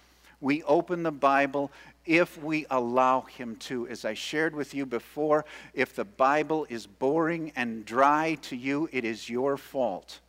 we 0.41 0.63
open 0.63 1.03
the 1.03 1.11
Bible 1.11 1.71
if 2.05 2.41
we 2.41 2.65
allow 2.69 3.21
Him 3.21 3.55
to. 3.57 3.87
As 3.87 4.05
I 4.05 4.13
shared 4.13 4.55
with 4.55 4.73
you 4.73 4.85
before, 4.85 5.45
if 5.73 5.95
the 5.95 6.05
Bible 6.05 6.65
is 6.69 6.87
boring 6.87 7.51
and 7.55 7.85
dry 7.85 8.37
to 8.43 8.55
you, 8.55 8.89
it 8.91 9.05
is 9.05 9.29
your 9.29 9.57
fault 9.57 10.19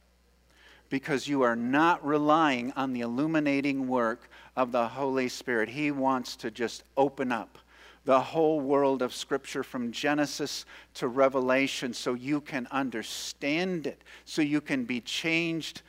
because 0.92 1.26
you 1.26 1.40
are 1.40 1.56
not 1.56 2.04
relying 2.04 2.70
on 2.72 2.92
the 2.92 3.00
illuminating 3.00 3.88
work 3.88 4.28
of 4.54 4.72
the 4.72 4.88
Holy 4.88 5.26
Spirit. 5.26 5.70
He 5.70 5.90
wants 5.90 6.36
to 6.36 6.50
just 6.50 6.84
open 6.98 7.32
up 7.32 7.56
the 8.04 8.20
whole 8.20 8.60
world 8.60 9.00
of 9.00 9.14
Scripture 9.14 9.62
from 9.62 9.90
Genesis 9.90 10.66
to 10.94 11.08
Revelation 11.08 11.94
so 11.94 12.12
you 12.12 12.42
can 12.42 12.66
understand 12.70 13.86
it, 13.86 14.02
so 14.26 14.42
you 14.42 14.60
can 14.60 14.84
be 14.84 15.00
changed 15.00 15.80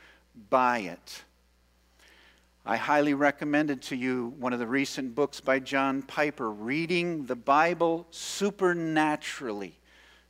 by 0.48 0.78
it. 0.78 1.24
I 2.66 2.76
highly 2.76 3.14
recommended 3.14 3.82
to 3.82 3.96
you 3.96 4.34
one 4.38 4.52
of 4.52 4.58
the 4.58 4.66
recent 4.66 5.14
books 5.14 5.40
by 5.40 5.58
John 5.58 6.02
Piper, 6.02 6.50
Reading 6.50 7.26
the 7.26 7.36
Bible 7.36 8.06
Supernaturally, 8.10 9.74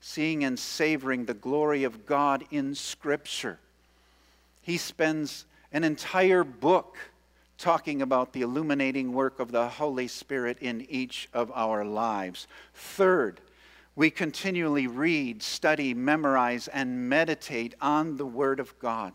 Seeing 0.01 0.45
and 0.45 0.59
Savoring 0.59 1.27
the 1.27 1.35
Glory 1.35 1.85
of 1.85 2.07
God 2.07 2.45
in 2.51 2.75
Scripture 2.75 3.59
he 4.65 4.79
spends 4.79 5.45
an 5.73 5.85
entire 5.85 6.43
book 6.43 6.97
talking 7.59 8.01
about 8.01 8.33
the 8.33 8.41
illuminating 8.41 9.13
work 9.13 9.39
of 9.39 9.53
the 9.53 9.69
Holy 9.69 10.09
Spirit 10.09 10.57
in 10.61 10.87
each 10.89 11.29
of 11.35 11.53
our 11.55 11.85
lives. 11.85 12.47
Third, 12.73 13.43
we 13.95 14.11
continually 14.11 14.87
read, 14.87 15.43
study, 15.43 15.93
memorize, 15.93 16.67
and 16.69 17.11
meditate 17.11 17.75
on 17.81 18.17
the 18.17 18.25
Word 18.25 18.59
of 18.59 18.77
God. 18.79 19.13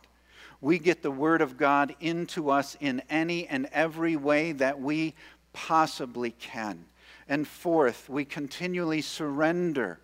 We 0.61 0.79
get 0.79 1.01
the 1.01 1.11
Word 1.11 1.41
of 1.41 1.57
God 1.57 1.95
into 1.99 2.49
us 2.49 2.75
in 2.79 3.01
any 3.09 3.47
and 3.47 3.67
every 3.71 4.15
way 4.15 4.51
that 4.53 4.79
we 4.79 5.15
possibly 5.53 6.31
can. 6.31 6.85
And 7.27 7.47
fourth, 7.47 8.09
we 8.09 8.25
continually 8.25 9.01
surrender 9.01 9.99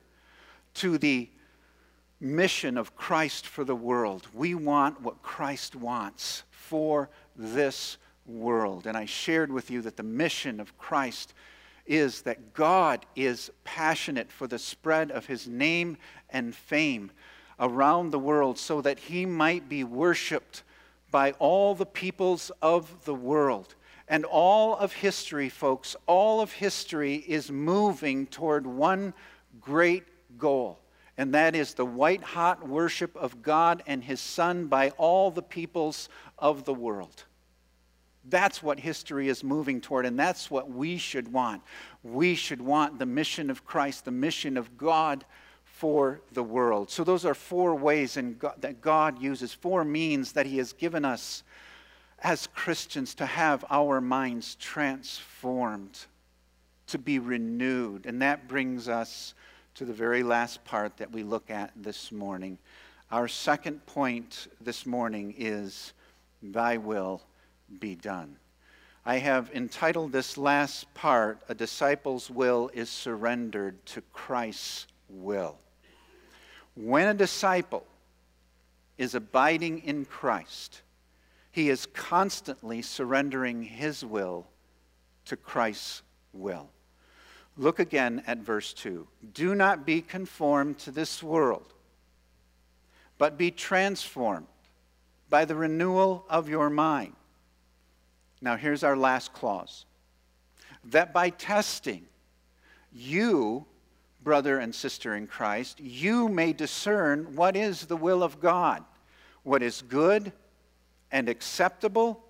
to 0.75 0.97
the 0.97 1.29
mission 2.19 2.77
of 2.77 2.95
Christ 2.95 3.47
for 3.47 3.63
the 3.63 3.75
world. 3.75 4.27
We 4.33 4.55
want 4.55 5.01
what 5.01 5.21
Christ 5.21 5.75
wants 5.75 6.43
for 6.49 7.09
this 7.35 7.97
world. 8.25 8.87
And 8.87 8.95
I 8.95 9.05
shared 9.05 9.51
with 9.51 9.69
you 9.69 9.81
that 9.81 9.97
the 9.97 10.03
mission 10.03 10.59
of 10.59 10.77
Christ 10.77 11.33
is 11.85 12.21
that 12.23 12.53
God 12.53 13.05
is 13.15 13.51
passionate 13.63 14.31
for 14.31 14.47
the 14.47 14.57
spread 14.57 15.11
of 15.11 15.25
his 15.25 15.47
name 15.47 15.97
and 16.29 16.55
fame 16.55 17.11
around 17.59 18.11
the 18.11 18.19
world 18.19 18.57
so 18.57 18.81
that 18.81 18.99
he 18.99 19.25
might 19.25 19.69
be 19.69 19.83
worshiped 19.83 20.63
by 21.11 21.31
all 21.33 21.75
the 21.75 21.85
peoples 21.85 22.51
of 22.61 23.05
the 23.05 23.15
world. 23.15 23.75
And 24.07 24.25
all 24.25 24.75
of 24.75 24.93
history, 24.93 25.49
folks, 25.49 25.95
all 26.05 26.41
of 26.41 26.51
history 26.51 27.15
is 27.15 27.51
moving 27.51 28.27
toward 28.27 28.67
one 28.67 29.13
great 29.61 30.03
goal 30.37 30.79
and 31.17 31.33
that 31.33 31.55
is 31.55 31.73
the 31.73 31.85
white 31.85 32.23
hot 32.23 32.67
worship 32.67 33.15
of 33.15 33.41
God 33.41 33.83
and 33.87 34.03
His 34.03 34.19
Son 34.19 34.67
by 34.67 34.89
all 34.91 35.31
the 35.31 35.41
peoples 35.41 36.09
of 36.37 36.65
the 36.65 36.73
world. 36.73 37.23
That's 38.27 38.61
what 38.61 38.79
history 38.79 39.29
is 39.29 39.43
moving 39.43 39.79
toward, 39.79 40.05
and 40.05 40.19
that's 40.19 40.49
what 40.49 40.69
we 40.69 40.97
should 40.97 41.31
want. 41.31 41.61
We 42.03 42.35
should 42.35 42.61
want 42.61 42.99
the 42.99 43.05
mission 43.05 43.49
of 43.49 43.65
Christ, 43.65 44.05
the 44.05 44.11
mission 44.11 44.57
of 44.57 44.77
God 44.77 45.25
for 45.77 46.21
the 46.31 46.43
world. 46.43 46.89
So, 46.89 47.03
those 47.03 47.25
are 47.25 47.33
four 47.33 47.75
ways 47.75 48.17
God, 48.39 48.55
that 48.61 48.79
God 48.79 49.21
uses, 49.21 49.53
four 49.53 49.83
means 49.83 50.31
that 50.31 50.45
He 50.45 50.57
has 50.57 50.71
given 50.71 51.03
us 51.03 51.43
as 52.19 52.47
Christians 52.47 53.13
to 53.15 53.25
have 53.25 53.65
our 53.69 53.99
minds 53.99 54.55
transformed, 54.55 56.05
to 56.87 56.97
be 56.97 57.19
renewed. 57.19 58.05
And 58.05 58.21
that 58.21 58.47
brings 58.47 58.87
us 58.87 59.33
to 59.75 59.83
the 59.83 59.93
very 59.93 60.23
last 60.23 60.63
part 60.63 60.95
that 60.97 61.11
we 61.11 61.23
look 61.23 61.49
at 61.49 61.71
this 61.75 62.09
morning. 62.09 62.57
Our 63.11 63.27
second 63.27 63.85
point 63.85 64.47
this 64.61 64.85
morning 64.85 65.35
is 65.37 65.91
Thy 66.41 66.77
will 66.77 67.21
be 67.79 67.95
done. 67.95 68.37
I 69.05 69.17
have 69.17 69.51
entitled 69.53 70.13
this 70.13 70.37
last 70.37 70.91
part, 70.93 71.39
A 71.49 71.53
Disciple's 71.53 72.29
Will 72.29 72.71
is 72.73 72.89
Surrendered 72.89 73.85
to 73.87 74.01
Christ's 74.13 74.87
Will. 75.09 75.57
When 76.75 77.07
a 77.07 77.13
disciple 77.13 77.85
is 78.97 79.15
abiding 79.15 79.79
in 79.79 80.05
Christ, 80.05 80.81
he 81.51 81.69
is 81.69 81.85
constantly 81.87 82.81
surrendering 82.81 83.63
his 83.63 84.03
will 84.05 84.47
to 85.25 85.35
Christ's 85.35 86.01
will. 86.33 86.69
Look 87.57 87.79
again 87.79 88.23
at 88.27 88.39
verse 88.39 88.73
2. 88.73 89.07
Do 89.33 89.55
not 89.55 89.85
be 89.85 90.01
conformed 90.01 90.77
to 90.79 90.91
this 90.91 91.23
world, 91.23 91.73
but 93.17 93.37
be 93.37 93.51
transformed 93.51 94.47
by 95.29 95.45
the 95.45 95.55
renewal 95.55 96.25
of 96.29 96.49
your 96.49 96.69
mind 96.69 97.13
now, 98.45 98.57
here's 98.57 98.83
our 98.83 98.95
last 98.95 99.33
clause 99.33 99.85
that 100.85 101.11
by 101.11 101.31
testing, 101.31 102.05
you, 102.93 103.65
brother 104.25 104.59
and 104.59 104.75
sister 104.75 105.15
in 105.15 105.27
Christ, 105.27 105.79
you 105.79 106.27
may 106.27 106.51
discern 106.51 107.37
what 107.37 107.55
is 107.55 107.85
the 107.85 107.95
will 107.95 108.23
of 108.23 108.41
God, 108.41 108.83
what 109.43 109.63
is 109.63 109.81
good 109.83 110.33
and 111.11 111.29
acceptable 111.29 112.21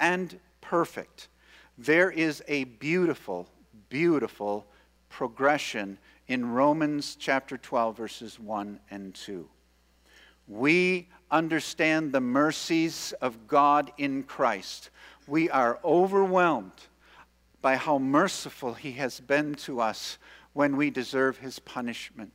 and 0.00 0.40
perfect. 0.62 1.28
There 1.76 2.10
is 2.10 2.42
a 2.48 2.64
beautiful, 2.64 3.46
beautiful 3.90 4.64
progression 5.10 5.98
in 6.28 6.52
Romans 6.52 7.14
chapter 7.18 7.58
12, 7.58 7.96
verses 7.98 8.40
1 8.40 8.80
and 8.90 9.14
2. 9.14 9.46
We 10.48 11.08
understand 11.30 12.12
the 12.12 12.20
mercies 12.22 13.12
of 13.20 13.46
God 13.46 13.92
in 13.98 14.22
Christ 14.22 14.88
we 15.26 15.48
are 15.50 15.78
overwhelmed 15.84 16.72
by 17.60 17.76
how 17.76 17.98
merciful 17.98 18.74
He 18.74 18.92
has 18.92 19.20
been 19.20 19.54
to 19.54 19.80
us 19.80 20.18
when 20.52 20.76
we 20.76 20.90
deserve 20.90 21.38
His 21.38 21.58
punishment. 21.58 22.32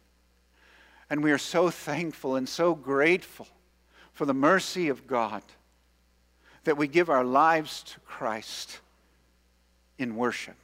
And 1.09 1.23
we 1.23 1.31
are 1.31 1.37
so 1.37 1.69
thankful 1.69 2.35
and 2.35 2.47
so 2.47 2.75
grateful 2.75 3.47
for 4.13 4.25
the 4.25 4.33
mercy 4.33 4.89
of 4.89 5.07
God 5.07 5.43
that 6.63 6.77
we 6.77 6.87
give 6.87 7.09
our 7.09 7.23
lives 7.23 7.83
to 7.83 7.99
Christ 8.01 8.79
in 9.97 10.15
worship. 10.15 10.55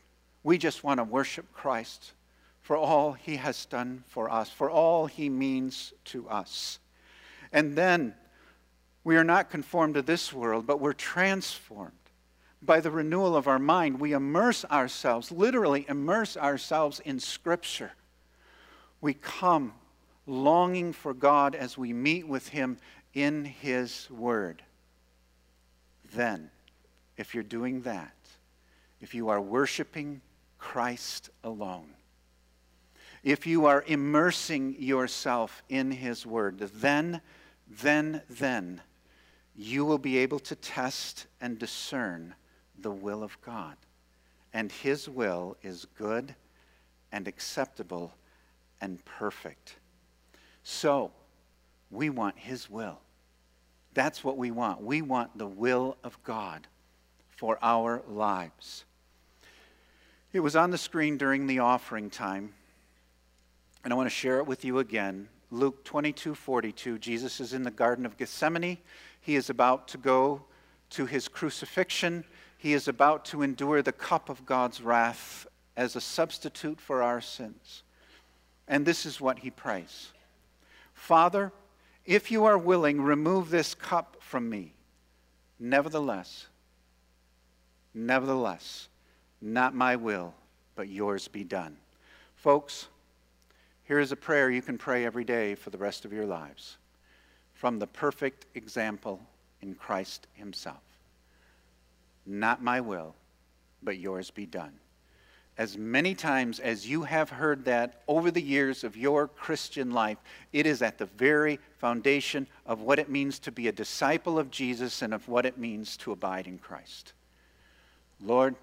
We 0.43 0.57
just 0.57 0.83
want 0.83 1.00
to 1.00 1.03
worship 1.03 1.45
Christ 1.53 2.12
for 2.62 2.75
all 2.75 3.13
He 3.13 3.38
has 3.38 3.65
done 3.65 4.03
for 4.07 4.29
us, 4.29 4.50
for 4.50 4.69
all 4.69 5.05
He 5.05 5.29
means 5.29 5.93
to 6.05 6.27
us. 6.27 6.79
And 7.51 7.75
then 7.75 8.15
we 9.03 9.15
are 9.15 9.24
not 9.24 9.50
conformed 9.50 9.93
to 9.93 10.01
this 10.01 10.33
world, 10.33 10.65
but 10.65 10.79
we're 10.79 10.93
transformed 10.93 11.91
by 12.65 12.79
the 12.79 12.91
renewal 12.91 13.36
of 13.36 13.48
our 13.48 13.60
mind, 13.60 14.00
we 14.00 14.13
immerse 14.13 14.63
ourselves, 14.65 15.32
literally 15.32 15.86
immerse 15.88 16.38
ourselves 16.38 17.00
in 17.01 17.20
Scripture. 17.20 17.91
We 19.01 19.13
come 19.13 19.74
longing 20.25 20.93
for 20.93 21.13
God 21.13 21.55
as 21.55 21.77
we 21.77 21.91
meet 21.91 22.27
with 22.27 22.50
Him 22.50 22.77
in 23.13 23.46
His 23.46 24.10
Word. 24.10 24.63
Then, 26.13 26.51
if 27.17 27.34
you're 27.34 27.43
doing 27.43 27.82
that, 27.82 28.15
if 29.01 29.13
you 29.13 29.29
are 29.29 29.41
worshiping 29.41 30.22
Christ 30.58 31.29
alone, 31.43 31.89
if 33.24 33.46
you 33.46 33.65
are 33.65 33.84
immersing 33.88 34.75
yourself 34.79 35.63
in 35.70 35.91
His 35.91 36.25
Word, 36.25 36.60
then, 36.60 37.22
then, 37.67 38.22
then, 38.29 38.82
you 39.55 39.86
will 39.86 39.98
be 39.98 40.17
able 40.17 40.39
to 40.39 40.55
test 40.55 41.27
and 41.41 41.60
discern 41.60 42.36
the 42.79 42.91
will 42.91 43.23
of 43.23 43.39
God. 43.41 43.75
And 44.53 44.71
His 44.71 45.09
will 45.09 45.57
is 45.63 45.85
good 45.97 46.35
and 47.11 47.27
acceptable 47.27 48.13
and 48.81 49.03
perfect. 49.05 49.75
So, 50.63 51.11
we 51.89 52.09
want 52.09 52.37
His 52.37 52.69
will. 52.69 52.99
That's 53.93 54.23
what 54.23 54.37
we 54.37 54.51
want. 54.51 54.81
We 54.81 55.01
want 55.01 55.38
the 55.38 55.47
will 55.47 55.97
of 56.03 56.21
God 56.23 56.67
for 57.29 57.59
our 57.62 58.01
lives. 58.07 58.86
It 60.31 60.39
was 60.39 60.55
on 60.55 60.71
the 60.71 60.77
screen 60.77 61.17
during 61.17 61.45
the 61.45 61.59
offering 61.59 62.09
time, 62.09 62.53
and 63.83 63.93
I 63.93 63.95
want 63.95 64.07
to 64.07 64.15
share 64.15 64.39
it 64.39 64.47
with 64.47 64.65
you 64.65 64.79
again. 64.79 65.27
Luke 65.51 65.83
22 65.83 66.33
42, 66.33 66.97
Jesus 66.97 67.39
is 67.39 67.53
in 67.53 67.62
the 67.62 67.69
Garden 67.69 68.05
of 68.05 68.17
Gethsemane. 68.17 68.79
He 69.21 69.36
is 69.36 69.51
about 69.51 69.88
to 69.89 69.97
go 69.99 70.43
to 70.91 71.05
his 71.05 71.27
crucifixion 71.27 72.23
he 72.63 72.71
is 72.71 72.88
about 72.88 73.26
to 73.26 73.41
endure 73.41 73.82
the 73.82 73.91
cup 73.91 74.30
of 74.30 74.45
God's 74.45 74.82
wrath 74.82 75.45
as 75.76 75.97
a 75.97 76.02
substitute 76.02 76.80
for 76.80 77.04
our 77.04 77.19
sins. 77.19 77.84
And 78.69 78.86
this 78.86 79.06
is 79.06 79.19
what 79.19 79.39
he 79.39 79.49
prays 79.49 80.13
Father, 80.93 81.52
if 82.06 82.32
you 82.32 82.45
are 82.45 82.58
willing, 82.58 83.02
remove 83.02 83.49
this 83.49 83.76
cup 83.76 84.15
from 84.21 84.49
me. 84.49 84.71
Nevertheless, 85.60 86.47
nevertheless, 87.93 88.88
not 89.41 89.76
my 89.76 89.97
will, 89.97 90.34
but 90.78 90.88
yours 90.88 91.28
be 91.28 91.43
done. 91.43 91.76
Folks, 92.38 92.88
here 93.84 93.99
is 93.99 94.13
a 94.13 94.15
prayer 94.15 94.49
you 94.49 94.62
can 94.62 94.78
pray 94.78 95.04
every 95.06 95.26
day 95.26 95.54
for 95.56 95.69
the 95.69 95.78
rest 95.78 96.06
of 96.06 96.13
your 96.13 96.26
lives 96.26 96.78
from 97.56 97.78
the 97.78 97.88
perfect 97.88 98.45
example 98.56 99.19
in 99.62 99.76
Christ 99.76 100.28
Himself. 100.32 100.92
Not 102.25 102.63
my 102.63 102.81
will, 102.81 103.15
but 103.81 103.97
yours 103.97 104.31
be 104.31 104.45
done. 104.45 104.73
As 105.57 105.77
many 105.77 106.15
times 106.15 106.59
as 106.59 106.88
you 106.88 107.03
have 107.03 107.29
heard 107.29 107.65
that 107.65 108.01
over 108.07 108.31
the 108.31 108.41
years 108.41 108.83
of 108.83 108.97
your 108.97 109.27
Christian 109.27 109.91
life, 109.91 110.17
it 110.51 110.65
is 110.65 110.81
at 110.81 110.97
the 110.97 111.05
very 111.05 111.59
foundation 111.77 112.47
of 112.65 112.81
what 112.81 112.97
it 112.97 113.09
means 113.09 113.38
to 113.39 113.51
be 113.51 113.67
a 113.67 113.71
disciple 113.71 114.39
of 114.39 114.49
Jesus 114.49 115.03
and 115.03 115.13
of 115.13 115.27
what 115.27 115.45
it 115.45 115.59
means 115.59 115.95
to 115.97 116.12
abide 116.12 116.47
in 116.47 116.57
Christ. 116.57 117.13
Lord, 118.19 118.55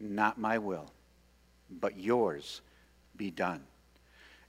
not 0.00 0.38
my 0.38 0.56
will, 0.56 0.90
but 1.70 1.98
yours 1.98 2.62
be 3.16 3.30
done. 3.30 3.62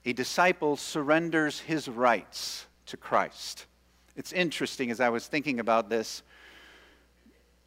A 0.06 0.14
disciple 0.14 0.78
surrenders 0.78 1.60
his 1.60 1.90
rights 1.90 2.68
to 2.86 2.96
Christ. 2.96 3.66
It's 4.16 4.32
interesting 4.32 4.92
as 4.92 5.02
I 5.02 5.10
was 5.10 5.28
thinking 5.28 5.60
about 5.60 5.90
this. 5.90 6.24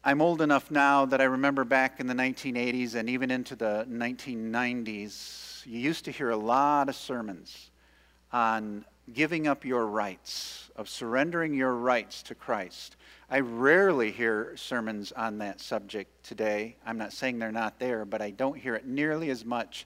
I'm 0.03 0.19
old 0.19 0.41
enough 0.41 0.71
now 0.71 1.05
that 1.05 1.21
I 1.21 1.25
remember 1.25 1.63
back 1.63 1.99
in 1.99 2.07
the 2.07 2.15
1980s 2.15 2.95
and 2.95 3.07
even 3.07 3.29
into 3.29 3.55
the 3.55 3.85
1990s, 3.87 5.63
you 5.67 5.79
used 5.79 6.05
to 6.05 6.11
hear 6.11 6.31
a 6.31 6.35
lot 6.35 6.89
of 6.89 6.95
sermons 6.95 7.69
on 8.33 8.83
giving 9.13 9.45
up 9.45 9.63
your 9.63 9.85
rights, 9.85 10.71
of 10.75 10.89
surrendering 10.89 11.53
your 11.53 11.75
rights 11.75 12.23
to 12.23 12.33
Christ. 12.33 12.95
I 13.29 13.41
rarely 13.41 14.09
hear 14.09 14.57
sermons 14.57 15.11
on 15.11 15.37
that 15.37 15.61
subject 15.61 16.25
today. 16.25 16.77
I'm 16.83 16.97
not 16.97 17.13
saying 17.13 17.37
they're 17.37 17.51
not 17.51 17.77
there, 17.77 18.03
but 18.03 18.23
I 18.23 18.31
don't 18.31 18.57
hear 18.57 18.73
it 18.73 18.87
nearly 18.87 19.29
as 19.29 19.45
much 19.45 19.85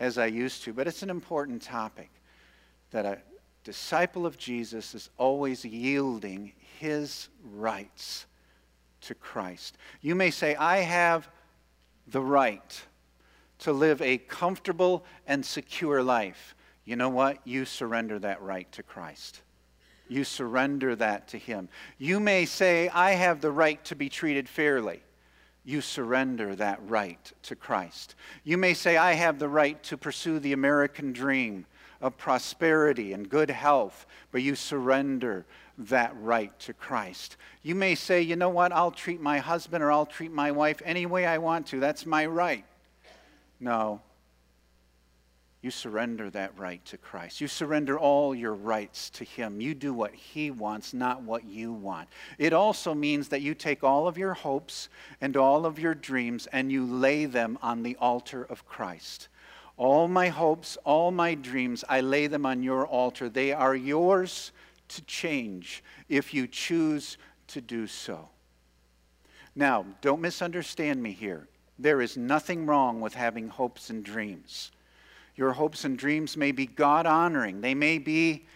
as 0.00 0.18
I 0.18 0.26
used 0.26 0.64
to. 0.64 0.72
But 0.72 0.88
it's 0.88 1.04
an 1.04 1.10
important 1.10 1.62
topic 1.62 2.10
that 2.90 3.06
a 3.06 3.18
disciple 3.62 4.26
of 4.26 4.36
Jesus 4.36 4.92
is 4.96 5.08
always 5.18 5.64
yielding 5.64 6.52
his 6.80 7.28
rights 7.44 8.26
to 9.02 9.14
Christ. 9.14 9.76
You 10.00 10.14
may 10.14 10.30
say, 10.30 10.54
I 10.54 10.78
have 10.78 11.28
the 12.06 12.20
right 12.20 12.82
to 13.60 13.72
live 13.72 14.02
a 14.02 14.18
comfortable 14.18 15.04
and 15.26 15.44
secure 15.44 16.02
life. 16.02 16.54
You 16.84 16.96
know 16.96 17.08
what? 17.08 17.38
You 17.44 17.64
surrender 17.64 18.18
that 18.18 18.42
right 18.42 18.70
to 18.72 18.82
Christ. 18.82 19.40
You 20.08 20.24
surrender 20.24 20.96
that 20.96 21.28
to 21.28 21.38
Him. 21.38 21.68
You 21.96 22.20
may 22.20 22.44
say, 22.44 22.88
I 22.88 23.12
have 23.12 23.40
the 23.40 23.52
right 23.52 23.82
to 23.84 23.94
be 23.94 24.08
treated 24.08 24.48
fairly. 24.48 25.02
You 25.64 25.80
surrender 25.80 26.56
that 26.56 26.80
right 26.88 27.32
to 27.44 27.54
Christ. 27.54 28.16
You 28.42 28.58
may 28.58 28.74
say, 28.74 28.96
I 28.96 29.12
have 29.12 29.38
the 29.38 29.48
right 29.48 29.80
to 29.84 29.96
pursue 29.96 30.40
the 30.40 30.52
American 30.52 31.12
dream 31.12 31.66
of 32.00 32.18
prosperity 32.18 33.12
and 33.12 33.28
good 33.28 33.48
health, 33.48 34.06
but 34.32 34.42
you 34.42 34.56
surrender 34.56 35.46
that 35.88 36.14
right 36.20 36.56
to 36.60 36.72
Christ. 36.72 37.36
You 37.62 37.74
may 37.74 37.94
say, 37.94 38.22
you 38.22 38.36
know 38.36 38.48
what, 38.48 38.72
I'll 38.72 38.90
treat 38.90 39.20
my 39.20 39.38
husband 39.38 39.82
or 39.82 39.92
I'll 39.92 40.06
treat 40.06 40.32
my 40.32 40.50
wife 40.50 40.82
any 40.84 41.06
way 41.06 41.26
I 41.26 41.38
want 41.38 41.66
to. 41.68 41.80
That's 41.80 42.06
my 42.06 42.26
right. 42.26 42.64
No. 43.60 44.00
You 45.62 45.70
surrender 45.70 46.28
that 46.30 46.58
right 46.58 46.84
to 46.86 46.98
Christ. 46.98 47.40
You 47.40 47.46
surrender 47.46 47.96
all 47.96 48.34
your 48.34 48.52
rights 48.52 49.10
to 49.10 49.24
Him. 49.24 49.60
You 49.60 49.74
do 49.74 49.94
what 49.94 50.12
He 50.12 50.50
wants, 50.50 50.92
not 50.92 51.22
what 51.22 51.44
you 51.44 51.72
want. 51.72 52.08
It 52.36 52.52
also 52.52 52.94
means 52.94 53.28
that 53.28 53.42
you 53.42 53.54
take 53.54 53.84
all 53.84 54.08
of 54.08 54.18
your 54.18 54.34
hopes 54.34 54.88
and 55.20 55.36
all 55.36 55.64
of 55.64 55.78
your 55.78 55.94
dreams 55.94 56.48
and 56.48 56.72
you 56.72 56.84
lay 56.84 57.26
them 57.26 57.58
on 57.62 57.84
the 57.84 57.96
altar 58.00 58.44
of 58.50 58.66
Christ. 58.66 59.28
All 59.76 60.08
my 60.08 60.28
hopes, 60.28 60.76
all 60.84 61.12
my 61.12 61.34
dreams, 61.34 61.84
I 61.88 62.00
lay 62.00 62.26
them 62.26 62.44
on 62.44 62.64
your 62.64 62.84
altar. 62.84 63.28
They 63.28 63.52
are 63.52 63.76
yours 63.76 64.50
to 64.96 65.02
change 65.02 65.82
if 66.08 66.32
you 66.32 66.46
choose 66.46 67.18
to 67.48 67.60
do 67.60 67.86
so. 67.86 68.28
Now, 69.54 69.84
don't 70.00 70.20
misunderstand 70.20 71.02
me 71.02 71.12
here. 71.12 71.48
There 71.78 72.00
is 72.00 72.16
nothing 72.16 72.66
wrong 72.66 73.00
with 73.00 73.14
having 73.14 73.48
hopes 73.48 73.90
and 73.90 74.04
dreams. 74.04 74.70
Your 75.36 75.52
hopes 75.52 75.84
and 75.84 75.98
dreams 75.98 76.36
may 76.36 76.52
be 76.52 76.66
God 76.66 77.06
honoring, 77.06 77.60
they 77.60 77.74
may 77.74 77.98
be 77.98 78.46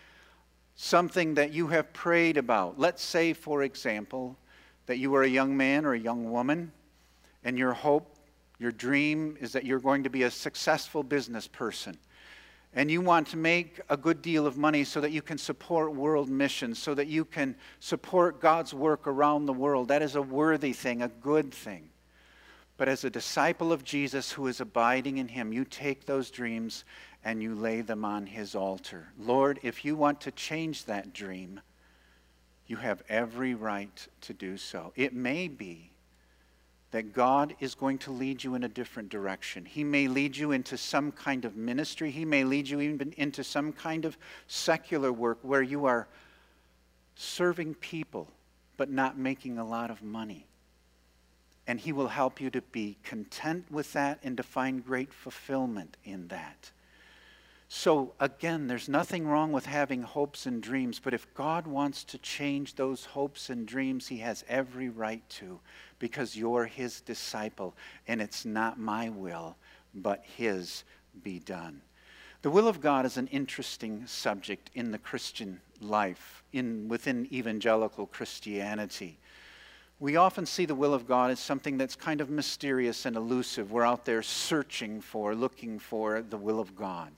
something 0.76 1.34
that 1.34 1.52
you 1.52 1.68
have 1.68 1.92
prayed 1.92 2.36
about. 2.36 2.78
Let's 2.78 3.02
say, 3.02 3.32
for 3.32 3.62
example, 3.62 4.36
that 4.86 4.98
you 4.98 5.14
are 5.14 5.22
a 5.22 5.28
young 5.28 5.56
man 5.56 5.84
or 5.84 5.94
a 5.94 5.98
young 5.98 6.30
woman, 6.30 6.70
and 7.44 7.58
your 7.58 7.72
hope, 7.72 8.16
your 8.58 8.72
dream 8.72 9.36
is 9.40 9.52
that 9.52 9.64
you're 9.64 9.80
going 9.80 10.04
to 10.04 10.10
be 10.10 10.24
a 10.24 10.30
successful 10.30 11.02
business 11.02 11.46
person. 11.46 11.96
And 12.76 12.90
you 12.90 13.00
want 13.00 13.28
to 13.28 13.38
make 13.38 13.80
a 13.88 13.96
good 13.96 14.20
deal 14.20 14.46
of 14.46 14.58
money 14.58 14.84
so 14.84 15.00
that 15.00 15.10
you 15.10 15.22
can 15.22 15.38
support 15.38 15.94
world 15.94 16.28
missions, 16.28 16.78
so 16.78 16.94
that 16.94 17.06
you 17.06 17.24
can 17.24 17.56
support 17.80 18.38
God's 18.38 18.74
work 18.74 19.06
around 19.06 19.46
the 19.46 19.54
world. 19.54 19.88
That 19.88 20.02
is 20.02 20.14
a 20.14 20.20
worthy 20.20 20.74
thing, 20.74 21.00
a 21.00 21.08
good 21.08 21.54
thing. 21.54 21.88
But 22.76 22.90
as 22.90 23.02
a 23.02 23.10
disciple 23.10 23.72
of 23.72 23.82
Jesus 23.82 24.30
who 24.30 24.46
is 24.46 24.60
abiding 24.60 25.16
in 25.16 25.28
him, 25.28 25.54
you 25.54 25.64
take 25.64 26.04
those 26.04 26.30
dreams 26.30 26.84
and 27.24 27.42
you 27.42 27.54
lay 27.54 27.80
them 27.80 28.04
on 28.04 28.26
his 28.26 28.54
altar. 28.54 29.08
Lord, 29.18 29.58
if 29.62 29.82
you 29.82 29.96
want 29.96 30.20
to 30.20 30.30
change 30.30 30.84
that 30.84 31.14
dream, 31.14 31.62
you 32.66 32.76
have 32.76 33.02
every 33.08 33.54
right 33.54 34.06
to 34.20 34.34
do 34.34 34.58
so. 34.58 34.92
It 34.96 35.14
may 35.14 35.48
be 35.48 35.92
that 36.96 37.12
God 37.12 37.54
is 37.60 37.74
going 37.74 37.98
to 37.98 38.10
lead 38.10 38.42
you 38.42 38.54
in 38.54 38.64
a 38.64 38.70
different 38.70 39.10
direction. 39.10 39.66
He 39.66 39.84
may 39.84 40.08
lead 40.08 40.34
you 40.34 40.52
into 40.52 40.78
some 40.78 41.12
kind 41.12 41.44
of 41.44 41.54
ministry. 41.54 42.10
He 42.10 42.24
may 42.24 42.42
lead 42.42 42.66
you 42.70 42.80
even 42.80 43.12
into 43.18 43.44
some 43.44 43.70
kind 43.70 44.06
of 44.06 44.16
secular 44.46 45.12
work 45.12 45.36
where 45.42 45.60
you 45.60 45.84
are 45.84 46.08
serving 47.14 47.74
people 47.74 48.28
but 48.78 48.88
not 48.88 49.18
making 49.18 49.58
a 49.58 49.64
lot 49.64 49.90
of 49.90 50.02
money 50.02 50.46
and 51.66 51.78
He 51.78 51.92
will 51.92 52.08
help 52.08 52.40
you 52.40 52.48
to 52.48 52.62
be 52.62 52.96
content 53.02 53.66
with 53.70 53.92
that 53.92 54.18
and 54.22 54.34
to 54.38 54.42
find 54.42 54.82
great 54.82 55.12
fulfillment 55.12 55.98
in 56.02 56.28
that. 56.28 56.70
So, 57.68 58.14
again, 58.20 58.68
there's 58.68 58.88
nothing 58.88 59.26
wrong 59.26 59.50
with 59.50 59.66
having 59.66 60.02
hopes 60.02 60.46
and 60.46 60.62
dreams, 60.62 61.00
but 61.02 61.12
if 61.12 61.32
God 61.34 61.66
wants 61.66 62.04
to 62.04 62.18
change 62.18 62.74
those 62.76 63.04
hopes 63.04 63.50
and 63.50 63.66
dreams, 63.66 64.06
He 64.06 64.18
has 64.18 64.44
every 64.48 64.88
right 64.88 65.28
to, 65.30 65.58
because 65.98 66.36
you're 66.36 66.66
His 66.66 67.00
disciple, 67.00 67.74
and 68.06 68.22
it's 68.22 68.44
not 68.44 68.78
my 68.78 69.08
will, 69.08 69.56
but 69.94 70.24
His 70.36 70.84
be 71.24 71.40
done. 71.40 71.80
The 72.42 72.50
will 72.50 72.68
of 72.68 72.80
God 72.80 73.04
is 73.04 73.16
an 73.16 73.26
interesting 73.28 74.06
subject 74.06 74.70
in 74.74 74.92
the 74.92 74.98
Christian 74.98 75.60
life, 75.80 76.44
in, 76.52 76.86
within 76.86 77.26
evangelical 77.32 78.06
Christianity. 78.06 79.18
We 79.98 80.14
often 80.14 80.46
see 80.46 80.66
the 80.66 80.74
will 80.76 80.94
of 80.94 81.08
God 81.08 81.32
as 81.32 81.40
something 81.40 81.78
that's 81.78 81.96
kind 81.96 82.20
of 82.20 82.30
mysterious 82.30 83.06
and 83.06 83.16
elusive. 83.16 83.72
We're 83.72 83.86
out 83.86 84.04
there 84.04 84.22
searching 84.22 85.00
for, 85.00 85.34
looking 85.34 85.80
for 85.80 86.22
the 86.22 86.36
will 86.36 86.60
of 86.60 86.76
God. 86.76 87.10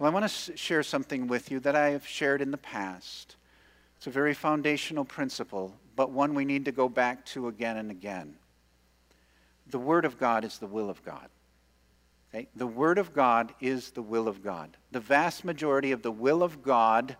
Well, 0.00 0.10
I 0.10 0.14
want 0.14 0.26
to 0.26 0.56
share 0.56 0.82
something 0.82 1.26
with 1.26 1.50
you 1.50 1.60
that 1.60 1.76
I 1.76 1.90
have 1.90 2.06
shared 2.06 2.40
in 2.40 2.50
the 2.50 2.56
past. 2.56 3.36
It's 3.98 4.06
a 4.06 4.10
very 4.10 4.32
foundational 4.32 5.04
principle, 5.04 5.76
but 5.94 6.10
one 6.10 6.34
we 6.34 6.46
need 6.46 6.64
to 6.64 6.72
go 6.72 6.88
back 6.88 7.26
to 7.26 7.48
again 7.48 7.76
and 7.76 7.90
again. 7.90 8.36
The 9.66 9.78
Word 9.78 10.06
of 10.06 10.18
God 10.18 10.42
is 10.42 10.56
the 10.56 10.66
will 10.66 10.88
of 10.88 11.04
God. 11.04 11.28
Okay? 12.32 12.48
The 12.56 12.66
Word 12.66 12.96
of 12.96 13.12
God 13.12 13.52
is 13.60 13.90
the 13.90 14.00
will 14.00 14.26
of 14.26 14.42
God. 14.42 14.74
The 14.90 15.00
vast 15.00 15.44
majority 15.44 15.92
of 15.92 16.00
the 16.00 16.10
will 16.10 16.42
of 16.42 16.62
God 16.62 17.16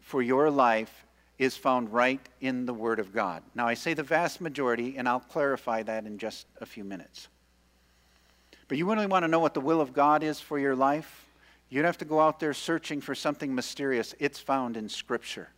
for 0.00 0.20
your 0.20 0.50
life 0.50 1.06
is 1.38 1.56
found 1.56 1.92
right 1.92 2.20
in 2.40 2.66
the 2.66 2.74
Word 2.74 2.98
of 2.98 3.12
God. 3.14 3.44
Now, 3.54 3.68
I 3.68 3.74
say 3.74 3.94
the 3.94 4.02
vast 4.02 4.40
majority, 4.40 4.96
and 4.96 5.08
I'll 5.08 5.20
clarify 5.20 5.84
that 5.84 6.04
in 6.04 6.18
just 6.18 6.48
a 6.60 6.66
few 6.66 6.82
minutes. 6.82 7.28
But 8.66 8.76
you 8.76 8.90
really 8.90 9.06
want 9.06 9.22
to 9.22 9.28
know 9.28 9.38
what 9.38 9.54
the 9.54 9.60
will 9.60 9.80
of 9.80 9.92
God 9.92 10.24
is 10.24 10.40
for 10.40 10.58
your 10.58 10.74
life? 10.74 11.28
You 11.72 11.80
don't 11.80 11.88
have 11.88 11.96
to 11.98 12.04
go 12.04 12.20
out 12.20 12.38
there 12.38 12.52
searching 12.52 13.00
for 13.00 13.14
something 13.14 13.54
mysterious. 13.54 14.14
It's 14.18 14.38
found 14.38 14.76
in 14.76 14.90
Scripture. 14.90 15.48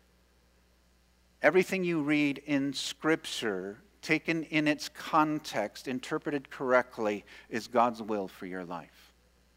Everything 1.43 1.83
you 1.83 2.03
read 2.03 2.41
in 2.47 2.73
Scripture, 2.73 3.79
taken 4.01 4.45
in 4.45 4.69
its 4.69 4.89
context, 4.89 5.89
interpreted 5.89 6.51
correctly, 6.51 7.25
is 7.51 7.67
God's 7.67 8.01
will 8.01 8.29
for 8.29 8.47
your 8.47 8.65
life. 8.65 9.13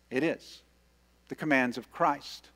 It 0.10 0.24
is. 0.24 0.64
The 1.28 1.36
commands 1.36 1.78
of 1.78 1.92
Christ, 1.92 2.50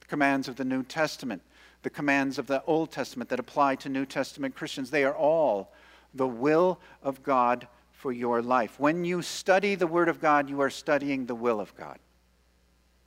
the 0.00 0.06
commands 0.06 0.46
of 0.46 0.56
the 0.56 0.64
New 0.66 0.82
Testament 0.82 1.40
the 1.82 1.90
commands 1.90 2.38
of 2.38 2.46
the 2.46 2.64
Old 2.64 2.90
Testament 2.90 3.28
that 3.30 3.38
apply 3.38 3.76
to 3.76 3.88
New 3.90 4.06
Testament 4.06 4.54
Christians. 4.54 4.90
They 4.90 5.04
are 5.04 5.14
all 5.14 5.72
the 6.14 6.26
will 6.26 6.80
of 7.02 7.22
God 7.22 7.68
for 7.92 8.10
your 8.10 8.40
life. 8.40 8.80
When 8.80 9.04
you 9.04 9.20
study 9.22 9.74
the 9.74 9.86
Word 9.86 10.08
of 10.08 10.18
God, 10.20 10.48
you 10.48 10.60
are 10.62 10.70
studying 10.70 11.26
the 11.26 11.34
will 11.34 11.60
of 11.60 11.76
God. 11.76 11.98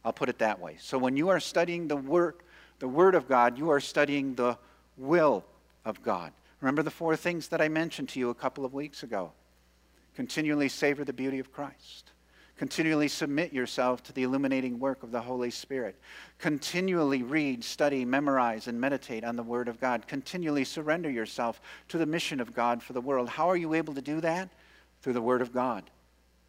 I'll 0.08 0.14
put 0.14 0.30
it 0.30 0.40
that 0.40 0.62
way. 0.62 0.78
So 0.80 0.98
when 0.98 1.18
you 1.18 1.28
are 1.28 1.40
studying 1.42 1.90
the 1.90 1.98
Word, 1.98 2.36
the 2.80 2.88
Word 2.88 3.14
of 3.14 3.28
God, 3.28 3.58
you 3.58 3.72
are 3.72 3.82
studying 3.82 4.36
the 4.36 4.58
will 4.96 5.44
of 5.84 6.02
God. 6.02 6.32
Remember 6.62 6.82
the 6.82 6.90
four 6.90 7.18
things 7.18 7.50
that 7.50 7.60
I 7.60 7.68
mentioned 7.68 8.08
to 8.10 8.20
you 8.20 8.30
a 8.30 8.34
couple 8.34 8.64
of 8.64 8.74
weeks 8.74 9.04
ago. 9.04 9.34
Continually 10.16 10.70
savor 10.70 11.04
the 11.04 11.12
beauty 11.12 11.40
of 11.40 11.52
Christ. 11.52 12.12
Continually 12.58 13.10
submit 13.10 13.52
yourself 13.52 14.02
to 14.04 14.14
the 14.14 14.24
illuminating 14.24 14.80
work 14.80 15.04
of 15.04 15.12
the 15.12 15.20
Holy 15.20 15.52
Spirit. 15.52 15.98
Continually 16.40 17.22
read, 17.22 17.62
study, 17.62 18.06
memorize, 18.06 18.70
and 18.70 18.80
meditate 18.80 19.26
on 19.26 19.36
the 19.36 19.44
Word 19.44 19.68
of 19.68 19.78
God. 19.82 20.08
Continually 20.08 20.64
surrender 20.64 21.10
yourself 21.10 21.60
to 21.90 21.98
the 21.98 22.06
mission 22.06 22.40
of 22.40 22.54
God 22.54 22.82
for 22.82 22.94
the 22.94 23.02
world. 23.02 23.28
How 23.28 23.50
are 23.50 23.58
you 23.58 23.74
able 23.74 23.94
to 23.94 24.02
do 24.02 24.22
that? 24.22 24.48
Through 25.02 25.14
the 25.14 25.22
Word 25.22 25.42
of 25.42 25.52
God. 25.52 25.84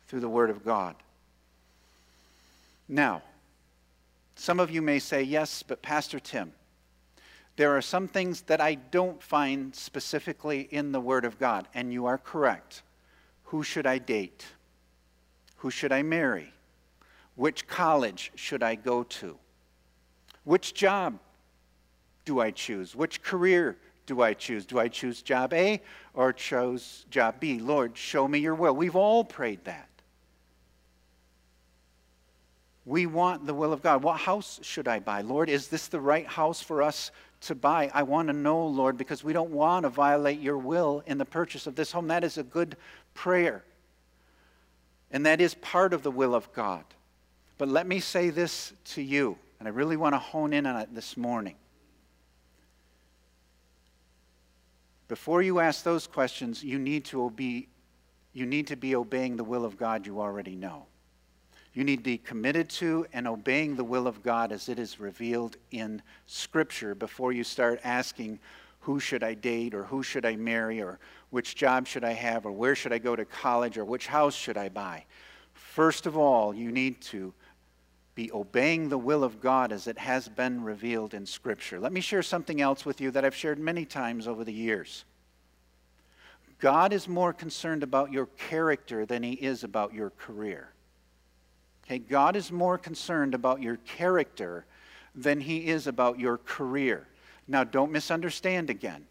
Through 0.06 0.20
the 0.20 0.28
Word 0.28 0.48
of 0.48 0.64
God. 0.64 0.94
Now, 2.88 3.22
some 4.38 4.60
of 4.60 4.70
you 4.70 4.80
may 4.80 5.00
say, 5.00 5.22
yes, 5.22 5.64
but 5.64 5.82
Pastor 5.82 6.20
Tim, 6.20 6.52
there 7.56 7.76
are 7.76 7.82
some 7.82 8.06
things 8.06 8.42
that 8.42 8.60
I 8.60 8.76
don't 8.76 9.20
find 9.20 9.74
specifically 9.74 10.68
in 10.70 10.92
the 10.92 11.00
Word 11.00 11.24
of 11.24 11.40
God, 11.40 11.66
and 11.74 11.92
you 11.92 12.06
are 12.06 12.18
correct. 12.18 12.82
Who 13.44 13.64
should 13.64 13.84
I 13.84 13.98
date? 13.98 14.46
Who 15.56 15.70
should 15.70 15.90
I 15.90 16.02
marry? 16.02 16.52
Which 17.34 17.66
college 17.66 18.30
should 18.36 18.62
I 18.62 18.76
go 18.76 19.02
to? 19.02 19.36
Which 20.44 20.72
job 20.72 21.18
do 22.24 22.38
I 22.38 22.52
choose? 22.52 22.94
Which 22.94 23.22
career 23.22 23.76
do 24.06 24.22
I 24.22 24.34
choose? 24.34 24.64
Do 24.64 24.78
I 24.78 24.86
choose 24.86 25.20
job 25.20 25.52
A 25.52 25.82
or 26.14 26.32
choose 26.32 27.06
job 27.10 27.40
B? 27.40 27.58
Lord, 27.58 27.96
show 27.96 28.28
me 28.28 28.38
your 28.38 28.54
will. 28.54 28.74
We've 28.74 28.96
all 28.96 29.24
prayed 29.24 29.64
that. 29.64 29.87
We 32.88 33.04
want 33.04 33.46
the 33.46 33.52
will 33.52 33.74
of 33.74 33.82
God. 33.82 34.02
What 34.02 34.18
house 34.18 34.60
should 34.62 34.88
I 34.88 34.98
buy? 34.98 35.20
Lord, 35.20 35.50
is 35.50 35.68
this 35.68 35.88
the 35.88 36.00
right 36.00 36.26
house 36.26 36.62
for 36.62 36.82
us 36.82 37.10
to 37.42 37.54
buy? 37.54 37.90
I 37.92 38.02
want 38.02 38.28
to 38.28 38.32
know, 38.32 38.66
Lord, 38.66 38.96
because 38.96 39.22
we 39.22 39.34
don't 39.34 39.50
want 39.50 39.82
to 39.82 39.90
violate 39.90 40.40
your 40.40 40.56
will 40.56 41.02
in 41.06 41.18
the 41.18 41.26
purchase 41.26 41.66
of 41.66 41.74
this 41.74 41.92
home. 41.92 42.08
That 42.08 42.24
is 42.24 42.38
a 42.38 42.42
good 42.42 42.78
prayer. 43.12 43.62
And 45.10 45.26
that 45.26 45.42
is 45.42 45.52
part 45.56 45.92
of 45.92 46.02
the 46.02 46.10
will 46.10 46.34
of 46.34 46.50
God. 46.54 46.82
But 47.58 47.68
let 47.68 47.86
me 47.86 48.00
say 48.00 48.30
this 48.30 48.72
to 48.86 49.02
you, 49.02 49.36
and 49.58 49.68
I 49.68 49.70
really 49.70 49.98
want 49.98 50.14
to 50.14 50.18
hone 50.18 50.54
in 50.54 50.64
on 50.64 50.80
it 50.80 50.94
this 50.94 51.14
morning. 51.14 51.56
Before 55.08 55.42
you 55.42 55.60
ask 55.60 55.84
those 55.84 56.06
questions, 56.06 56.64
you 56.64 56.78
need 56.78 57.04
to 57.06 57.28
be, 57.32 57.68
you 58.32 58.46
need 58.46 58.68
to 58.68 58.76
be 58.76 58.96
obeying 58.96 59.36
the 59.36 59.44
will 59.44 59.66
of 59.66 59.76
God 59.76 60.06
you 60.06 60.22
already 60.22 60.56
know. 60.56 60.86
You 61.78 61.84
need 61.84 61.98
to 61.98 62.02
be 62.02 62.18
committed 62.18 62.68
to 62.70 63.06
and 63.12 63.28
obeying 63.28 63.76
the 63.76 63.84
will 63.84 64.08
of 64.08 64.20
God 64.24 64.50
as 64.50 64.68
it 64.68 64.80
is 64.80 64.98
revealed 64.98 65.58
in 65.70 66.02
Scripture 66.26 66.92
before 66.92 67.30
you 67.30 67.44
start 67.44 67.78
asking, 67.84 68.40
who 68.80 68.98
should 68.98 69.22
I 69.22 69.34
date 69.34 69.74
or 69.74 69.84
who 69.84 70.02
should 70.02 70.26
I 70.26 70.34
marry 70.34 70.82
or 70.82 70.98
which 71.30 71.54
job 71.54 71.86
should 71.86 72.02
I 72.02 72.14
have 72.14 72.46
or 72.46 72.50
where 72.50 72.74
should 72.74 72.92
I 72.92 72.98
go 72.98 73.14
to 73.14 73.24
college 73.24 73.78
or 73.78 73.84
which 73.84 74.08
house 74.08 74.34
should 74.34 74.56
I 74.56 74.70
buy. 74.70 75.04
First 75.54 76.06
of 76.06 76.16
all, 76.16 76.52
you 76.52 76.72
need 76.72 77.00
to 77.02 77.32
be 78.16 78.32
obeying 78.32 78.88
the 78.88 78.98
will 78.98 79.22
of 79.22 79.40
God 79.40 79.70
as 79.70 79.86
it 79.86 79.98
has 79.98 80.28
been 80.28 80.64
revealed 80.64 81.14
in 81.14 81.24
Scripture. 81.24 81.78
Let 81.78 81.92
me 81.92 82.00
share 82.00 82.24
something 82.24 82.60
else 82.60 82.84
with 82.84 83.00
you 83.00 83.12
that 83.12 83.24
I've 83.24 83.36
shared 83.36 83.60
many 83.60 83.84
times 83.84 84.26
over 84.26 84.42
the 84.42 84.52
years. 84.52 85.04
God 86.58 86.92
is 86.92 87.06
more 87.06 87.32
concerned 87.32 87.84
about 87.84 88.10
your 88.10 88.26
character 88.26 89.06
than 89.06 89.22
he 89.22 89.34
is 89.34 89.62
about 89.62 89.94
your 89.94 90.10
career. 90.10 90.72
Okay, 91.88 91.98
God 91.98 92.36
is 92.36 92.52
more 92.52 92.76
concerned 92.76 93.34
about 93.34 93.62
your 93.62 93.76
character 93.76 94.66
than 95.14 95.40
he 95.40 95.68
is 95.68 95.86
about 95.86 96.18
your 96.18 96.36
career. 96.36 97.08
Now, 97.46 97.64
don't 97.64 97.90
misunderstand 97.90 98.68
again. 98.68 99.06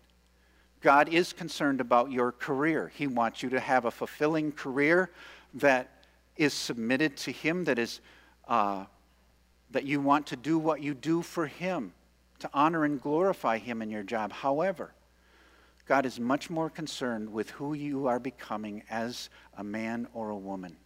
God 0.81 1.09
is 1.09 1.33
concerned 1.33 1.81
about 1.81 2.11
your 2.11 2.31
career. 2.31 2.91
He 2.93 3.07
wants 3.07 3.41
you 3.41 3.49
to 3.49 3.59
have 3.59 3.85
a 3.85 3.91
fulfilling 3.91 4.51
career 4.51 5.09
that 5.55 5.89
is 6.35 6.53
submitted 6.53 7.17
to 7.17 7.31
Him, 7.31 7.63
that 7.63 7.79
is 7.79 7.99
uh, 8.47 8.85
that 9.71 9.85
you 9.85 9.99
want 9.99 10.27
to 10.27 10.35
do 10.35 10.59
what 10.59 10.79
you 10.79 10.93
do 10.93 11.23
for 11.23 11.47
Him, 11.47 11.93
to 12.37 12.49
honor 12.53 12.85
and 12.85 13.01
glorify 13.01 13.57
Him 13.57 13.81
in 13.81 13.89
your 13.89 14.03
job. 14.03 14.31
However, 14.31 14.93
God 15.87 16.05
is 16.05 16.19
much 16.19 16.51
more 16.51 16.69
concerned 16.69 17.33
with 17.33 17.49
who 17.49 17.73
you 17.73 18.05
are 18.05 18.19
becoming 18.19 18.83
as 18.87 19.31
a 19.57 19.63
man 19.63 20.07
or 20.13 20.29
a 20.29 20.37
woman. 20.37 20.77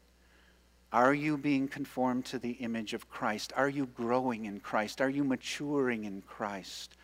Are 0.94 1.14
you 1.14 1.38
being 1.38 1.68
conformed 1.68 2.26
to 2.26 2.40
the 2.40 2.52
image 2.52 2.94
of 2.94 3.10
Christ? 3.10 3.54
Are 3.56 3.70
you 3.70 3.86
growing 3.86 4.46
in 4.46 4.60
Christ? 4.60 5.00
Are 5.00 5.10
you 5.10 5.24
maturing 5.24 6.04
in 6.04 6.22
Christ? 6.22 6.96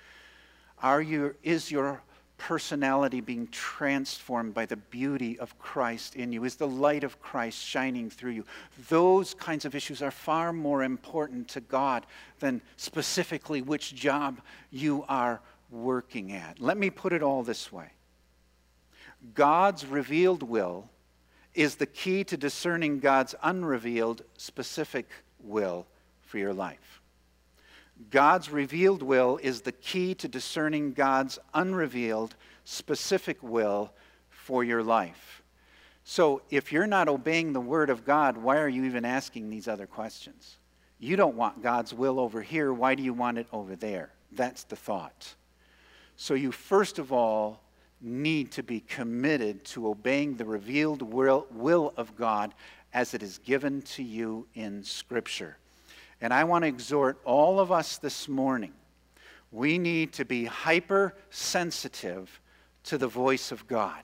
Are 0.84 1.02
you, 1.02 1.36
is 1.42 1.72
your 1.72 2.02
personality 2.38 3.22
being 3.22 3.48
transformed 3.48 4.54
by 4.54 4.66
the 4.66 4.76
beauty 4.76 5.40
of 5.40 5.58
Christ 5.58 6.16
in 6.16 6.32
you? 6.32 6.44
Is 6.44 6.56
the 6.56 6.68
light 6.68 7.04
of 7.04 7.20
Christ 7.22 7.64
shining 7.64 8.10
through 8.10 8.32
you? 8.32 8.46
Those 8.90 9.34
kinds 9.34 9.66
of 9.66 9.74
issues 9.74 10.02
are 10.02 10.12
far 10.12 10.52
more 10.52 10.84
important 10.84 11.48
to 11.50 11.62
God 11.62 12.06
than 12.40 12.62
specifically 12.76 13.62
which 13.62 13.96
job 13.96 14.42
you 14.70 15.06
are 15.08 15.40
working 15.72 16.34
at. 16.34 16.60
Let 16.60 16.78
me 16.78 16.90
put 16.90 17.14
it 17.14 17.24
all 17.24 17.42
this 17.42 17.72
way 17.72 17.92
God's 19.34 19.86
revealed 19.86 20.44
will 20.44 20.90
is 21.58 21.76
the 21.76 21.88
key 21.88 22.24
to 22.24 22.38
discerning 22.38 23.00
God's 23.00 23.34
unrevealed 23.42 24.22
specific 24.38 25.10
will 25.44 25.88
for 26.22 26.38
your 26.38 26.54
life. 26.54 27.02
God's 28.12 28.52
revealed 28.52 29.02
will 29.02 29.40
is 29.42 29.62
the 29.62 29.72
key 29.72 30.14
to 30.16 30.28
discerning 30.28 30.94
God's 30.94 31.40
unrevealed 31.56 32.36
specific 32.64 33.42
will 33.42 33.92
for 34.30 34.64
your 34.64 34.84
life. 34.84 35.42
So, 36.04 36.44
if 36.52 36.72
you're 36.72 36.86
not 36.86 37.10
obeying 37.10 37.54
the 37.54 37.60
Word 37.60 37.90
of 37.90 38.06
God, 38.06 38.38
why 38.38 38.60
are 38.60 38.70
you 38.70 38.86
even 38.86 39.04
asking 39.04 39.50
these 39.50 39.68
other 39.68 39.88
questions? 39.88 40.58
You 41.00 41.16
don't 41.16 41.36
want 41.36 41.64
God's 41.64 41.92
will 41.92 42.20
over 42.20 42.42
here. 42.44 42.72
Why 42.72 42.94
do 42.94 43.02
you 43.02 43.14
want 43.14 43.40
it 43.40 43.48
over 43.52 43.76
there? 43.76 44.12
That's 44.32 44.64
the 44.64 44.76
thought. 44.76 45.34
So, 46.18 46.36
you 46.36 46.52
first 46.52 47.00
of 47.00 47.12
all 47.12 47.64
need 48.02 48.52
to 48.52 48.64
be 48.64 48.80
committed 48.82 49.64
to 49.66 49.88
obeying 49.88 50.36
the 50.36 50.46
revealed 50.46 51.02
will, 51.02 51.48
will 51.52 51.94
of 51.98 52.16
God 52.16 52.54
as 52.94 53.14
it 53.14 53.24
is 53.24 53.40
given 53.40 53.82
to 53.82 54.04
you 54.04 54.48
in 54.54 54.84
Scripture. 54.84 55.58
And 56.22 56.34
I 56.34 56.44
want 56.44 56.64
to 56.64 56.68
exhort 56.68 57.20
all 57.26 57.60
of 57.60 57.72
us 57.72 57.98
this 57.98 58.28
morning. 58.28 58.74
We 59.52 59.78
need 59.78 60.14
to 60.14 60.26
be 60.26 60.46
hypersensitive 60.46 62.40
to 62.86 62.98
the 62.98 63.08
voice 63.08 63.52
of 63.52 63.68
God. 63.68 64.04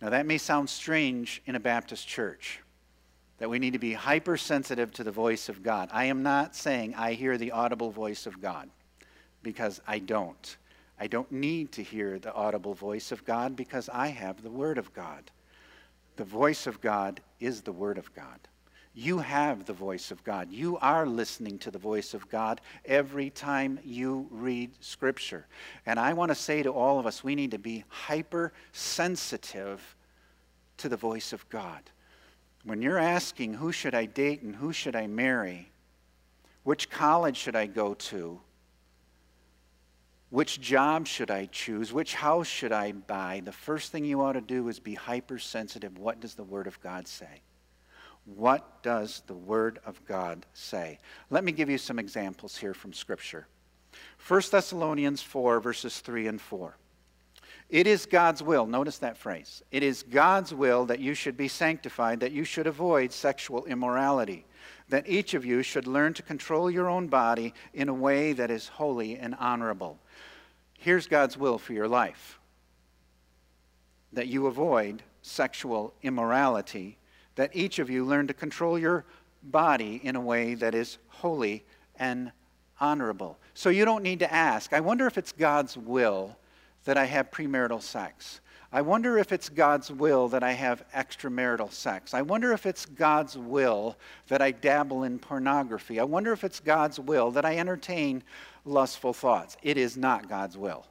Now, 0.00 0.10
that 0.10 0.26
may 0.26 0.38
sound 0.38 0.70
strange 0.70 1.42
in 1.44 1.56
a 1.56 1.60
Baptist 1.60 2.08
church, 2.08 2.60
that 3.38 3.50
we 3.50 3.58
need 3.58 3.74
to 3.74 3.78
be 3.78 3.92
hypersensitive 3.92 4.92
to 4.92 5.04
the 5.04 5.10
voice 5.10 5.48
of 5.48 5.62
God. 5.62 5.90
I 5.92 6.06
am 6.06 6.22
not 6.22 6.56
saying 6.56 6.94
I 6.94 7.12
hear 7.12 7.36
the 7.36 7.52
audible 7.52 7.90
voice 7.90 8.26
of 8.26 8.40
God, 8.40 8.70
because 9.42 9.80
I 9.86 9.98
don't. 9.98 10.56
I 11.00 11.06
don't 11.06 11.32
need 11.32 11.72
to 11.72 11.82
hear 11.82 12.18
the 12.18 12.34
audible 12.34 12.74
voice 12.74 13.10
of 13.10 13.24
God 13.24 13.56
because 13.56 13.88
I 13.88 14.08
have 14.08 14.42
the 14.42 14.50
Word 14.50 14.76
of 14.76 14.92
God. 14.92 15.30
The 16.16 16.24
voice 16.24 16.66
of 16.66 16.82
God 16.82 17.22
is 17.40 17.62
the 17.62 17.72
Word 17.72 17.96
of 17.96 18.14
God. 18.14 18.38
You 18.92 19.20
have 19.20 19.64
the 19.64 19.72
voice 19.72 20.10
of 20.10 20.22
God. 20.24 20.50
You 20.50 20.76
are 20.78 21.06
listening 21.06 21.58
to 21.60 21.70
the 21.70 21.78
voice 21.78 22.12
of 22.12 22.28
God 22.28 22.60
every 22.84 23.30
time 23.30 23.78
you 23.82 24.28
read 24.30 24.72
Scripture. 24.80 25.46
And 25.86 25.98
I 25.98 26.12
want 26.12 26.32
to 26.32 26.34
say 26.34 26.62
to 26.62 26.70
all 26.70 26.98
of 26.98 27.06
us, 27.06 27.24
we 27.24 27.34
need 27.34 27.52
to 27.52 27.58
be 27.58 27.84
hypersensitive 27.88 29.96
to 30.76 30.88
the 30.90 30.98
voice 30.98 31.32
of 31.32 31.48
God. 31.48 31.80
When 32.64 32.82
you're 32.82 32.98
asking, 32.98 33.54
who 33.54 33.72
should 33.72 33.94
I 33.94 34.04
date 34.04 34.42
and 34.42 34.54
who 34.54 34.72
should 34.72 34.96
I 34.96 35.06
marry? 35.06 35.70
Which 36.64 36.90
college 36.90 37.38
should 37.38 37.56
I 37.56 37.66
go 37.66 37.94
to? 37.94 38.40
Which 40.30 40.60
job 40.60 41.08
should 41.08 41.30
I 41.30 41.46
choose? 41.46 41.92
Which 41.92 42.14
house 42.14 42.46
should 42.46 42.72
I 42.72 42.92
buy? 42.92 43.42
The 43.44 43.52
first 43.52 43.90
thing 43.90 44.04
you 44.04 44.22
ought 44.22 44.34
to 44.34 44.40
do 44.40 44.68
is 44.68 44.78
be 44.78 44.94
hypersensitive. 44.94 45.98
What 45.98 46.20
does 46.20 46.34
the 46.34 46.44
Word 46.44 46.68
of 46.68 46.80
God 46.80 47.08
say? 47.08 47.42
What 48.24 48.82
does 48.82 49.22
the 49.26 49.34
Word 49.34 49.80
of 49.84 50.04
God 50.06 50.46
say? 50.52 50.98
Let 51.30 51.42
me 51.42 51.50
give 51.50 51.68
you 51.68 51.78
some 51.78 51.98
examples 51.98 52.56
here 52.56 52.74
from 52.74 52.92
Scripture. 52.92 53.48
1 54.28 54.42
Thessalonians 54.52 55.20
4, 55.20 55.58
verses 55.58 55.98
3 55.98 56.28
and 56.28 56.40
4. 56.40 56.76
It 57.68 57.86
is 57.86 58.06
God's 58.06 58.42
will, 58.42 58.66
notice 58.66 58.98
that 58.98 59.16
phrase. 59.16 59.62
It 59.70 59.82
is 59.82 60.02
God's 60.02 60.52
will 60.52 60.86
that 60.86 60.98
you 60.98 61.14
should 61.14 61.36
be 61.36 61.48
sanctified, 61.48 62.20
that 62.20 62.32
you 62.32 62.44
should 62.44 62.66
avoid 62.66 63.12
sexual 63.12 63.64
immorality, 63.64 64.44
that 64.88 65.08
each 65.08 65.34
of 65.34 65.44
you 65.44 65.62
should 65.62 65.86
learn 65.86 66.12
to 66.14 66.22
control 66.22 66.68
your 66.68 66.88
own 66.88 67.06
body 67.06 67.54
in 67.72 67.88
a 67.88 67.94
way 67.94 68.32
that 68.32 68.50
is 68.50 68.66
holy 68.66 69.16
and 69.16 69.36
honorable. 69.38 69.98
Here's 70.80 71.06
God's 71.06 71.36
will 71.36 71.58
for 71.58 71.74
your 71.74 71.88
life 71.88 72.38
that 74.14 74.28
you 74.28 74.46
avoid 74.46 75.02
sexual 75.20 75.92
immorality 76.02 76.96
that 77.34 77.54
each 77.54 77.78
of 77.78 77.90
you 77.90 78.02
learn 78.02 78.26
to 78.26 78.32
control 78.32 78.78
your 78.78 79.04
body 79.42 80.00
in 80.02 80.16
a 80.16 80.20
way 80.20 80.54
that 80.54 80.74
is 80.74 80.96
holy 81.08 81.66
and 81.96 82.32
honorable. 82.80 83.38
So 83.52 83.68
you 83.68 83.84
don't 83.84 84.02
need 84.02 84.20
to 84.20 84.32
ask, 84.32 84.72
I 84.72 84.80
wonder 84.80 85.06
if 85.06 85.18
it's 85.18 85.32
God's 85.32 85.76
will 85.76 86.38
that 86.84 86.96
I 86.96 87.04
have 87.04 87.30
premarital 87.30 87.82
sex. 87.82 88.40
I 88.72 88.80
wonder 88.80 89.18
if 89.18 89.32
it's 89.32 89.50
God's 89.50 89.90
will 89.90 90.28
that 90.28 90.42
I 90.42 90.52
have 90.52 90.84
extramarital 90.94 91.72
sex. 91.72 92.14
I 92.14 92.22
wonder 92.22 92.52
if 92.52 92.64
it's 92.64 92.86
God's 92.86 93.36
will 93.36 93.98
that 94.28 94.40
I 94.40 94.52
dabble 94.52 95.02
in 95.02 95.18
pornography. 95.18 96.00
I 96.00 96.04
wonder 96.04 96.32
if 96.32 96.42
it's 96.42 96.60
God's 96.60 96.98
will 96.98 97.32
that 97.32 97.44
I 97.44 97.58
entertain 97.58 98.22
lustful 98.64 99.12
thoughts. 99.12 99.56
It 99.62 99.76
is 99.76 99.96
not 99.96 100.28
God's 100.28 100.56
will. 100.56 100.86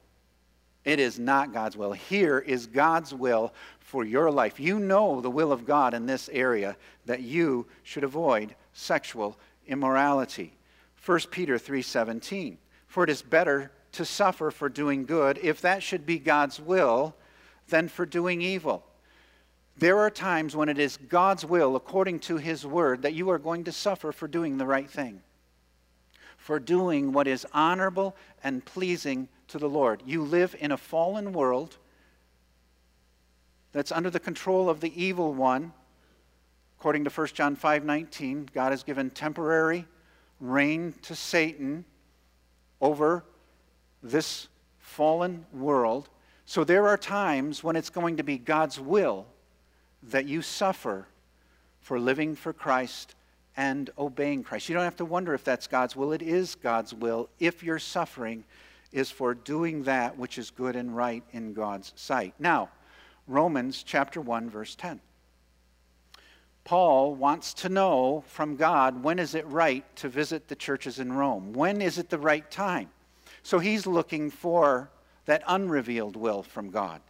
It 0.84 0.98
is 0.98 1.18
not 1.18 1.52
God's 1.52 1.76
will. 1.76 1.92
Here 1.92 2.38
is 2.38 2.66
God's 2.66 3.12
will 3.12 3.52
for 3.80 4.04
your 4.04 4.30
life. 4.30 4.58
You 4.58 4.78
know 4.78 5.20
the 5.20 5.30
will 5.30 5.52
of 5.52 5.66
God 5.66 5.92
in 5.92 6.06
this 6.06 6.28
area 6.32 6.76
that 7.06 7.20
you 7.20 7.66
should 7.82 8.04
avoid 8.04 8.54
sexual 8.72 9.36
immorality. 9.66 10.56
1 11.04 11.30
Peter 11.30 11.58
3:17. 11.58 12.58
For 12.86 13.04
it 13.04 13.10
is 13.10 13.22
better 13.22 13.70
to 13.92 14.04
suffer 14.04 14.50
for 14.50 14.68
doing 14.68 15.04
good 15.04 15.38
if 15.42 15.60
that 15.60 15.82
should 15.82 16.06
be 16.06 16.18
God's 16.18 16.60
will 16.60 17.14
than 17.68 17.88
for 17.88 18.06
doing 18.06 18.40
evil. 18.40 18.84
There 19.76 19.98
are 19.98 20.10
times 20.10 20.54
when 20.54 20.68
it 20.68 20.78
is 20.78 20.96
God's 20.96 21.44
will 21.44 21.76
according 21.76 22.20
to 22.20 22.36
his 22.36 22.66
word 22.66 23.02
that 23.02 23.14
you 23.14 23.30
are 23.30 23.38
going 23.38 23.64
to 23.64 23.72
suffer 23.72 24.12
for 24.12 24.28
doing 24.28 24.58
the 24.58 24.66
right 24.66 24.88
thing. 24.88 25.22
For 26.50 26.58
doing 26.58 27.12
what 27.12 27.28
is 27.28 27.46
honorable 27.54 28.16
and 28.42 28.64
pleasing 28.64 29.28
to 29.46 29.56
the 29.56 29.68
Lord. 29.68 30.02
You 30.04 30.24
live 30.24 30.56
in 30.58 30.72
a 30.72 30.76
fallen 30.76 31.32
world 31.32 31.78
that's 33.70 33.92
under 33.92 34.10
the 34.10 34.18
control 34.18 34.68
of 34.68 34.80
the 34.80 34.92
evil 35.00 35.32
one. 35.32 35.72
According 36.76 37.04
to 37.04 37.10
1 37.10 37.36
John 37.36 37.54
5:19, 37.54 38.46
God 38.52 38.72
has 38.72 38.82
given 38.82 39.10
temporary 39.10 39.86
reign 40.40 40.92
to 41.02 41.14
Satan 41.14 41.84
over 42.80 43.24
this 44.02 44.48
fallen 44.80 45.46
world. 45.52 46.08
So 46.46 46.64
there 46.64 46.88
are 46.88 46.98
times 46.98 47.62
when 47.62 47.76
it's 47.76 47.90
going 47.90 48.16
to 48.16 48.24
be 48.24 48.38
God's 48.38 48.80
will 48.80 49.28
that 50.02 50.26
you 50.26 50.42
suffer 50.42 51.06
for 51.78 52.00
living 52.00 52.34
for 52.34 52.52
Christ 52.52 53.14
and 53.60 53.90
obeying 53.98 54.42
Christ. 54.42 54.70
You 54.70 54.74
don't 54.74 54.84
have 54.84 54.96
to 54.96 55.04
wonder 55.04 55.34
if 55.34 55.44
that's 55.44 55.66
God's 55.66 55.94
will. 55.94 56.12
It 56.12 56.22
is 56.22 56.54
God's 56.54 56.94
will 56.94 57.28
if 57.38 57.62
your 57.62 57.78
suffering 57.78 58.42
is 58.90 59.10
for 59.10 59.34
doing 59.34 59.82
that 59.82 60.16
which 60.16 60.38
is 60.38 60.50
good 60.50 60.76
and 60.76 60.96
right 60.96 61.22
in 61.32 61.52
God's 61.52 61.92
sight. 61.94 62.32
Now, 62.38 62.70
Romans 63.28 63.82
chapter 63.82 64.18
1 64.18 64.48
verse 64.48 64.74
10. 64.76 65.02
Paul 66.64 67.14
wants 67.14 67.52
to 67.52 67.68
know 67.68 68.24
from 68.28 68.56
God 68.56 69.02
when 69.04 69.18
is 69.18 69.34
it 69.34 69.46
right 69.46 69.84
to 69.96 70.08
visit 70.08 70.48
the 70.48 70.56
churches 70.56 70.98
in 70.98 71.12
Rome? 71.12 71.52
When 71.52 71.82
is 71.82 71.98
it 71.98 72.08
the 72.08 72.18
right 72.18 72.50
time? 72.50 72.88
So 73.42 73.58
he's 73.58 73.86
looking 73.86 74.30
for 74.30 74.90
that 75.26 75.42
unrevealed 75.46 76.16
will 76.16 76.42
from 76.42 76.70
God. 76.70 77.02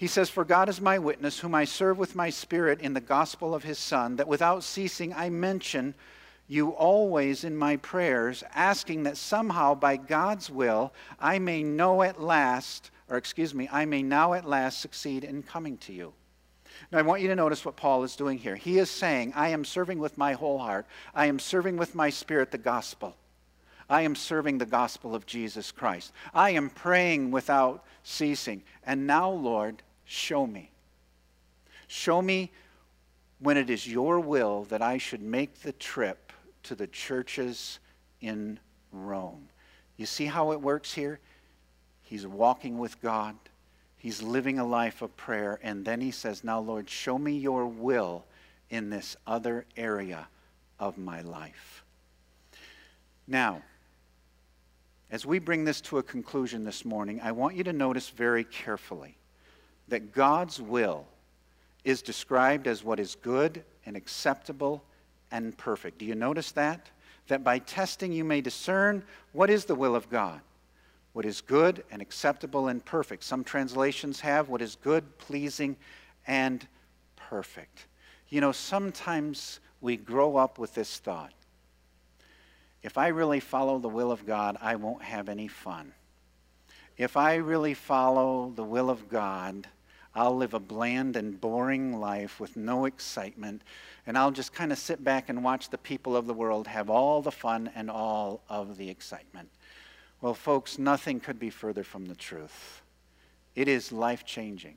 He 0.00 0.06
says, 0.06 0.30
For 0.30 0.46
God 0.46 0.70
is 0.70 0.80
my 0.80 0.98
witness, 0.98 1.40
whom 1.40 1.54
I 1.54 1.66
serve 1.66 1.98
with 1.98 2.16
my 2.16 2.30
spirit 2.30 2.80
in 2.80 2.94
the 2.94 3.02
gospel 3.02 3.54
of 3.54 3.64
his 3.64 3.78
Son, 3.78 4.16
that 4.16 4.26
without 4.26 4.64
ceasing 4.64 5.12
I 5.12 5.28
mention 5.28 5.94
you 6.48 6.70
always 6.70 7.44
in 7.44 7.54
my 7.54 7.76
prayers, 7.76 8.42
asking 8.54 9.02
that 9.02 9.18
somehow 9.18 9.74
by 9.74 9.98
God's 9.98 10.48
will 10.48 10.94
I 11.18 11.38
may 11.38 11.62
know 11.62 12.00
at 12.00 12.18
last, 12.18 12.90
or 13.10 13.18
excuse 13.18 13.54
me, 13.54 13.68
I 13.70 13.84
may 13.84 14.02
now 14.02 14.32
at 14.32 14.48
last 14.48 14.80
succeed 14.80 15.22
in 15.22 15.42
coming 15.42 15.76
to 15.76 15.92
you. 15.92 16.14
Now, 16.90 17.00
I 17.00 17.02
want 17.02 17.20
you 17.20 17.28
to 17.28 17.36
notice 17.36 17.66
what 17.66 17.76
Paul 17.76 18.02
is 18.02 18.16
doing 18.16 18.38
here. 18.38 18.56
He 18.56 18.78
is 18.78 18.90
saying, 18.90 19.34
I 19.36 19.50
am 19.50 19.66
serving 19.66 19.98
with 19.98 20.16
my 20.16 20.32
whole 20.32 20.60
heart, 20.60 20.86
I 21.14 21.26
am 21.26 21.38
serving 21.38 21.76
with 21.76 21.94
my 21.94 22.08
spirit 22.08 22.52
the 22.52 22.56
gospel. 22.56 23.16
I 23.90 24.00
am 24.02 24.14
serving 24.14 24.56
the 24.56 24.64
gospel 24.64 25.14
of 25.14 25.26
Jesus 25.26 25.70
Christ. 25.70 26.14
I 26.32 26.52
am 26.52 26.70
praying 26.70 27.32
without 27.32 27.84
ceasing. 28.02 28.62
And 28.86 29.06
now, 29.06 29.28
Lord, 29.28 29.82
show 30.10 30.44
me. 30.44 30.72
Show 31.86 32.20
me 32.20 32.50
when 33.38 33.56
it 33.56 33.70
is 33.70 33.86
your 33.86 34.18
will 34.18 34.64
that 34.64 34.82
I 34.82 34.98
should 34.98 35.22
make 35.22 35.62
the 35.62 35.72
trip 35.72 36.32
to 36.64 36.74
the 36.74 36.88
churches 36.88 37.78
in 38.20 38.58
Rome. 38.90 39.48
You 39.96 40.06
see 40.06 40.26
how 40.26 40.50
it 40.50 40.60
works 40.60 40.92
here? 40.92 41.20
He's 42.02 42.26
walking 42.26 42.78
with 42.78 43.00
God. 43.00 43.36
He's 43.98 44.20
living 44.20 44.58
a 44.58 44.66
life 44.66 45.00
of 45.00 45.16
prayer. 45.16 45.60
And 45.62 45.84
then 45.84 46.00
he 46.00 46.10
says, 46.10 46.42
Now, 46.42 46.58
Lord, 46.58 46.90
show 46.90 47.16
me 47.16 47.38
your 47.38 47.66
will 47.66 48.24
in 48.68 48.90
this 48.90 49.16
other 49.28 49.64
area 49.76 50.26
of 50.80 50.98
my 50.98 51.20
life. 51.20 51.84
Now, 53.28 53.62
as 55.12 55.24
we 55.24 55.38
bring 55.38 55.64
this 55.64 55.80
to 55.82 55.98
a 55.98 56.02
conclusion 56.02 56.64
this 56.64 56.84
morning, 56.84 57.20
I 57.22 57.30
want 57.30 57.54
you 57.54 57.62
to 57.64 57.72
notice 57.72 58.08
very 58.08 58.42
carefully 58.42 59.16
that 59.90 60.12
God's 60.12 60.60
will 60.60 61.06
is 61.84 62.02
described 62.02 62.66
as 62.66 62.82
what 62.82 62.98
is 62.98 63.14
good 63.14 63.62
and 63.86 63.96
acceptable 63.96 64.82
and 65.30 65.56
perfect. 65.56 65.98
Do 65.98 66.04
you 66.04 66.14
notice 66.14 66.52
that? 66.52 66.90
That 67.28 67.44
by 67.44 67.58
testing 67.60 68.12
you 68.12 68.24
may 68.24 68.40
discern 68.40 69.04
what 69.32 69.50
is 69.50 69.64
the 69.64 69.74
will 69.74 69.94
of 69.94 70.10
God, 70.10 70.40
what 71.12 71.24
is 71.24 71.40
good 71.40 71.84
and 71.90 72.02
acceptable 72.02 72.68
and 72.68 72.84
perfect. 72.84 73.22
Some 73.22 73.44
translations 73.44 74.20
have 74.20 74.48
what 74.48 74.62
is 74.62 74.76
good, 74.76 75.18
pleasing, 75.18 75.76
and 76.26 76.66
perfect. 77.16 77.86
You 78.28 78.40
know, 78.40 78.52
sometimes 78.52 79.60
we 79.80 79.96
grow 79.96 80.36
up 80.36 80.58
with 80.58 80.74
this 80.74 80.98
thought 80.98 81.32
if 82.82 82.96
I 82.96 83.08
really 83.08 83.40
follow 83.40 83.78
the 83.78 83.88
will 83.88 84.10
of 84.10 84.26
God, 84.26 84.56
I 84.60 84.76
won't 84.76 85.02
have 85.02 85.28
any 85.28 85.48
fun. 85.48 85.92
If 86.96 87.16
I 87.16 87.36
really 87.36 87.74
follow 87.74 88.52
the 88.54 88.64
will 88.64 88.90
of 88.90 89.08
God, 89.08 89.66
I'll 90.14 90.36
live 90.36 90.54
a 90.54 90.60
bland 90.60 91.16
and 91.16 91.40
boring 91.40 92.00
life 92.00 92.40
with 92.40 92.56
no 92.56 92.84
excitement, 92.84 93.62
and 94.06 94.18
I'll 94.18 94.32
just 94.32 94.52
kind 94.52 94.72
of 94.72 94.78
sit 94.78 95.04
back 95.04 95.28
and 95.28 95.44
watch 95.44 95.70
the 95.70 95.78
people 95.78 96.16
of 96.16 96.26
the 96.26 96.34
world 96.34 96.66
have 96.66 96.90
all 96.90 97.22
the 97.22 97.30
fun 97.30 97.70
and 97.74 97.90
all 97.90 98.42
of 98.48 98.76
the 98.76 98.88
excitement. 98.88 99.48
Well, 100.20 100.34
folks, 100.34 100.78
nothing 100.78 101.20
could 101.20 101.38
be 101.38 101.50
further 101.50 101.84
from 101.84 102.06
the 102.06 102.16
truth. 102.16 102.82
It 103.54 103.68
is 103.68 103.92
life 103.92 104.24
changing. 104.24 104.76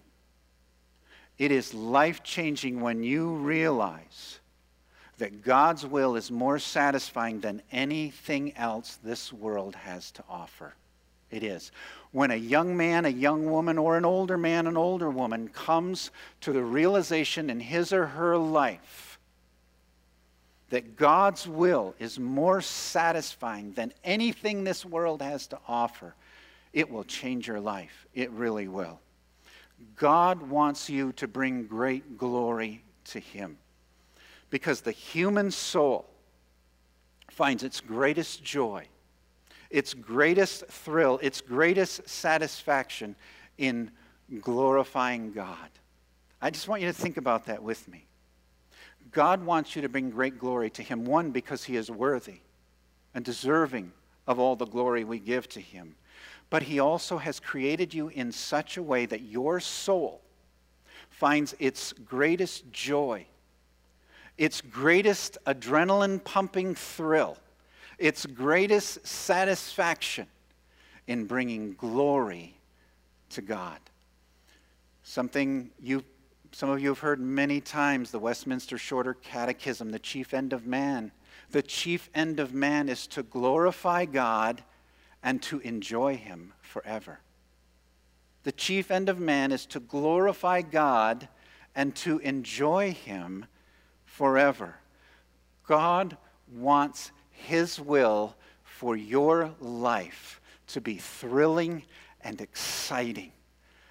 It 1.38 1.52
is 1.52 1.74
life 1.74 2.24
changing 2.24 2.80
when 2.80 3.04
you 3.04 3.34
realize 3.34 4.40
that 5.18 5.44
God's 5.44 5.86
will 5.86 6.16
is 6.16 6.32
more 6.32 6.60
satisfying 6.60 7.40
than 7.40 7.62
anything 7.72 8.56
else 8.56 8.98
this 9.04 9.34
world 9.34 9.76
has 9.76 10.12
to 10.12 10.24
offer. 10.30 10.76
It 11.32 11.44
is. 11.44 11.72
When 12.14 12.32
a 12.32 12.36
young 12.36 12.78
man, 12.78 13.06
a 13.06 13.10
young 13.10 13.52
woman, 13.52 13.78
or 13.78 13.98
an 13.98 14.06
older 14.06 14.38
man, 14.38 14.68
an 14.68 14.78
older 14.78 15.10
woman 15.10 15.50
comes 15.50 16.12
to 16.42 16.54
the 16.54 16.64
realization 16.64 17.50
in 17.50 17.60
his 17.60 17.92
or 17.92 18.06
her 18.06 18.38
life 18.38 19.14
that 20.74 20.96
God's 20.96 21.48
will 21.48 21.94
is 22.00 22.18
more 22.18 22.60
satisfying 22.60 23.74
than 23.74 23.94
anything 24.04 24.64
this 24.64 24.84
world 24.84 25.22
has 25.22 25.46
to 25.48 25.60
offer, 25.68 26.16
it 26.74 26.90
will 26.90 27.04
change 27.04 27.48
your 27.48 27.60
life. 27.60 28.08
It 28.16 28.32
really 28.32 28.68
will. 28.68 29.00
God 29.96 30.42
wants 30.50 30.90
you 30.90 31.12
to 31.14 31.28
bring 31.28 31.68
great 31.68 32.18
glory 32.18 32.84
to 33.06 33.20
Him 33.20 33.58
because 34.50 34.82
the 34.82 34.92
human 34.92 35.52
soul 35.52 36.10
finds 37.30 37.62
its 37.62 37.80
greatest 37.80 38.44
joy, 38.44 38.88
its 39.74 39.96
greatest 39.96 40.68
thrill, 40.68 41.20
its 41.24 41.42
greatest 41.42 42.08
satisfaction 42.08 43.16
in 43.58 43.90
glorifying 44.40 45.34
God. 45.34 45.70
I 46.40 46.52
just 46.52 46.68
want 46.68 46.82
you 46.82 46.88
to 46.88 46.94
think 46.94 47.18
about 47.18 47.48
that 47.48 47.64
with 47.64 47.88
me. 47.88 48.06
God 49.12 49.44
wants 49.44 49.76
you 49.76 49.82
to 49.82 49.90
bring 49.90 50.12
great 50.12 50.38
glory 50.38 50.70
to 50.70 50.84
Him, 50.84 51.06
one, 51.06 51.32
because 51.32 51.64
He 51.64 51.76
is 51.76 51.90
worthy 51.90 52.42
and 53.16 53.26
deserving 53.26 53.92
of 54.28 54.38
all 54.38 54.56
the 54.56 54.66
glory 54.66 55.04
we 55.04 55.18
give 55.18 55.50
to 55.50 55.60
Him. 55.60 55.96
But 56.52 56.64
He 56.64 56.80
also 56.80 57.18
has 57.18 57.40
created 57.40 57.96
you 57.96 58.10
in 58.10 58.32
such 58.32 58.78
a 58.78 58.84
way 58.84 59.08
that 59.08 59.22
your 59.22 59.60
soul 59.60 60.22
finds 61.10 61.56
its 61.58 61.94
greatest 61.94 62.72
joy 62.72 63.26
its 64.38 64.62
greatest 64.62 65.38
adrenaline 65.46 66.24
pumping 66.24 66.76
thrill, 66.76 67.38
its 68.04 68.26
greatest 68.26 69.08
satisfaction 69.08 70.28
in 71.08 71.24
bringing 71.24 71.72
glory 71.76 72.54
to 73.30 73.42
God. 73.42 73.80
Something 75.04 75.72
you, 75.80 76.04
some 76.52 76.70
of 76.70 76.82
you 76.82 76.90
have 76.90 77.00
heard 77.00 77.22
many 77.22 77.62
times 77.62 78.12
the 78.12 78.20
Westminster 78.20 78.78
Shorter 78.78 79.14
Catechism, 79.14 79.92
the 79.92 80.00
chief 80.00 80.34
end 80.34 80.52
of 80.52 80.68
man. 80.68 81.14
The 81.52 81.62
chief 81.62 82.10
end 82.14 82.42
of 82.42 82.54
man 82.54 82.90
is 82.90 83.08
to 83.08 83.24
glorify 83.24 84.04
God 84.04 84.66
and 85.24 85.42
to 85.44 85.60
enjoy 85.62 86.18
Him 86.18 86.52
forever. 86.62 87.22
The 88.44 88.52
chief 88.52 88.92
end 88.92 89.08
of 89.08 89.18
man 89.18 89.54
is 89.54 89.66
to 89.68 89.80
glorify 89.80 90.62
God 90.62 91.30
and 91.74 91.96
to 91.96 92.20
enjoy 92.20 92.92
Him 92.92 93.46
forever. 94.04 94.76
God 95.66 96.18
wants 96.54 97.14
His 97.44 97.80
will 97.80 98.36
for 98.64 98.96
your 98.96 99.54
life 99.60 100.42
to 100.68 100.82
be 100.82 100.96
thrilling 100.96 101.84
and 102.22 102.40
exciting 102.40 103.32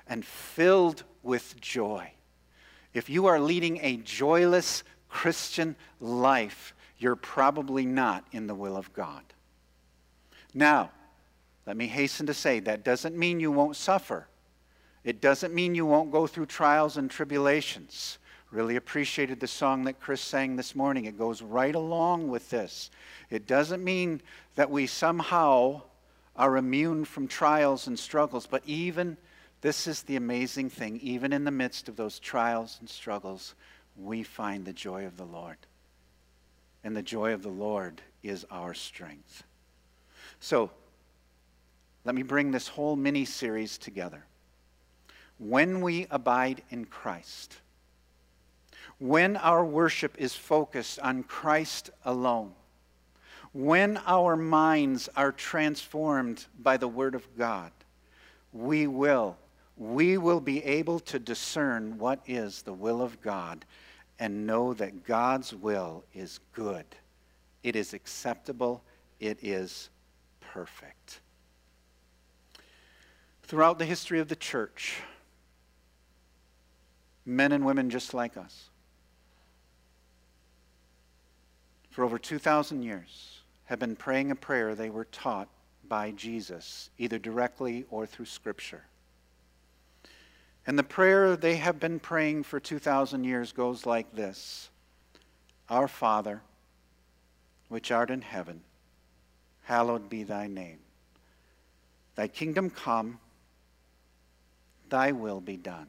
and 0.06 0.24
filled 0.24 1.04
with 1.22 1.60
joy. 1.60 2.12
If 2.94 3.08
you 3.08 3.26
are 3.26 3.38
leading 3.38 3.78
a 3.82 3.98
joyless 3.98 4.84
Christian 5.08 5.76
life, 6.00 6.74
you're 6.98 7.16
probably 7.16 7.84
not 7.84 8.24
in 8.32 8.46
the 8.46 8.54
will 8.54 8.76
of 8.76 8.92
God. 8.92 9.22
Now, 10.54 10.90
let 11.66 11.76
me 11.76 11.86
hasten 11.86 12.26
to 12.26 12.34
say 12.34 12.60
that 12.60 12.84
doesn't 12.84 13.16
mean 13.16 13.38
you 13.38 13.52
won't 13.52 13.76
suffer. 13.76 14.28
It 15.04 15.20
doesn't 15.20 15.54
mean 15.54 15.74
you 15.74 15.86
won't 15.86 16.10
go 16.10 16.26
through 16.26 16.46
trials 16.46 16.96
and 16.96 17.10
tribulations. 17.10 18.18
Really 18.52 18.76
appreciated 18.76 19.40
the 19.40 19.46
song 19.46 19.84
that 19.84 19.98
Chris 19.98 20.20
sang 20.20 20.56
this 20.56 20.76
morning. 20.76 21.06
It 21.06 21.16
goes 21.16 21.40
right 21.40 21.74
along 21.74 22.28
with 22.28 22.50
this. 22.50 22.90
It 23.30 23.46
doesn't 23.46 23.82
mean 23.82 24.20
that 24.56 24.70
we 24.70 24.86
somehow 24.86 25.80
are 26.36 26.58
immune 26.58 27.06
from 27.06 27.26
trials 27.26 27.86
and 27.86 27.98
struggles, 27.98 28.46
but 28.46 28.62
even 28.66 29.16
this 29.62 29.86
is 29.86 30.02
the 30.02 30.16
amazing 30.16 30.68
thing, 30.68 31.00
even 31.00 31.32
in 31.32 31.44
the 31.44 31.50
midst 31.50 31.88
of 31.88 31.96
those 31.96 32.18
trials 32.18 32.76
and 32.80 32.90
struggles, 32.90 33.54
we 33.96 34.22
find 34.22 34.66
the 34.66 34.74
joy 34.74 35.06
of 35.06 35.16
the 35.16 35.24
Lord. 35.24 35.56
And 36.84 36.94
the 36.94 37.00
joy 37.00 37.32
of 37.32 37.42
the 37.42 37.48
Lord 37.48 38.02
is 38.22 38.44
our 38.50 38.74
strength. 38.74 39.44
So, 40.40 40.70
let 42.04 42.14
me 42.14 42.22
bring 42.22 42.50
this 42.50 42.68
whole 42.68 42.96
mini 42.96 43.24
series 43.24 43.78
together. 43.78 44.26
When 45.38 45.80
we 45.80 46.06
abide 46.10 46.62
in 46.68 46.84
Christ, 46.84 47.61
when 49.02 49.36
our 49.38 49.64
worship 49.64 50.14
is 50.16 50.32
focused 50.32 51.00
on 51.00 51.24
Christ 51.24 51.90
alone, 52.04 52.52
when 53.52 54.00
our 54.06 54.36
minds 54.36 55.08
are 55.16 55.32
transformed 55.32 56.46
by 56.60 56.76
the 56.76 56.86
Word 56.86 57.16
of 57.16 57.26
God, 57.36 57.72
we 58.52 58.86
will, 58.86 59.36
we 59.76 60.18
will 60.18 60.38
be 60.38 60.62
able 60.62 61.00
to 61.00 61.18
discern 61.18 61.98
what 61.98 62.20
is 62.28 62.62
the 62.62 62.72
will 62.72 63.02
of 63.02 63.20
God 63.20 63.64
and 64.20 64.46
know 64.46 64.72
that 64.74 65.02
God's 65.02 65.52
will 65.52 66.04
is 66.14 66.38
good, 66.52 66.86
it 67.64 67.74
is 67.74 67.94
acceptable, 67.94 68.84
it 69.18 69.36
is 69.42 69.90
perfect. 70.40 71.18
Throughout 73.42 73.80
the 73.80 73.84
history 73.84 74.20
of 74.20 74.28
the 74.28 74.36
church, 74.36 75.00
men 77.26 77.50
and 77.50 77.66
women 77.66 77.90
just 77.90 78.14
like 78.14 78.36
us 78.36 78.68
for 81.92 82.04
over 82.04 82.18
2,000 82.18 82.82
years 82.82 83.40
have 83.66 83.78
been 83.78 83.94
praying 83.94 84.30
a 84.30 84.34
prayer 84.34 84.74
they 84.74 84.88
were 84.90 85.04
taught 85.04 85.48
by 85.86 86.10
Jesus, 86.10 86.88
either 86.96 87.18
directly 87.18 87.84
or 87.90 88.06
through 88.06 88.24
Scripture. 88.24 88.82
And 90.66 90.78
the 90.78 90.82
prayer 90.82 91.36
they 91.36 91.56
have 91.56 91.78
been 91.78 92.00
praying 92.00 92.44
for 92.44 92.58
2,000 92.58 93.24
years 93.24 93.52
goes 93.52 93.84
like 93.84 94.14
this 94.14 94.70
Our 95.68 95.86
Father, 95.86 96.40
which 97.68 97.90
art 97.90 98.10
in 98.10 98.22
heaven, 98.22 98.62
hallowed 99.64 100.08
be 100.08 100.22
thy 100.22 100.46
name. 100.46 100.78
Thy 102.14 102.26
kingdom 102.26 102.70
come, 102.70 103.18
thy 104.88 105.12
will 105.12 105.42
be 105.42 105.58
done, 105.58 105.88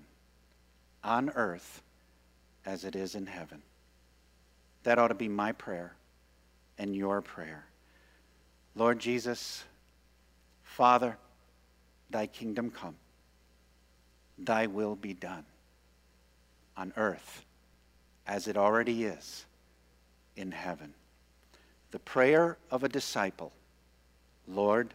on 1.02 1.30
earth 1.30 1.82
as 2.66 2.84
it 2.84 2.96
is 2.96 3.16
in 3.16 3.26
heaven. 3.26 3.62
That 4.84 5.00
ought 5.00 5.10
to 5.10 5.16
be 5.16 5.30
my 5.30 5.52
prayer 5.52 5.96
and 6.78 6.96
your 6.96 7.22
prayer. 7.22 7.66
Lord 8.76 9.00
Jesus, 9.00 9.64
Father, 10.64 11.18
thy 12.10 12.28
kingdom 12.28 12.72
come, 12.72 12.96
thy 14.38 14.68
will 14.68 14.96
be 14.96 15.14
done 15.14 15.46
on 16.76 16.94
earth 16.98 17.46
as 18.26 18.48
it 18.48 18.58
already 18.58 19.06
is 19.06 19.46
in 20.36 20.52
heaven. 20.52 20.94
The 21.92 22.00
prayer 22.00 22.58
of 22.72 22.84
a 22.84 22.90
disciple 22.90 23.52
Lord, 24.48 24.94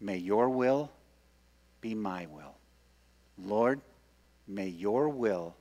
may 0.00 0.18
your 0.18 0.48
will 0.48 0.90
be 1.80 1.94
my 1.94 2.26
will. 2.26 2.54
Lord, 3.38 3.80
may 4.46 4.68
your 4.68 5.08
will 5.08 5.56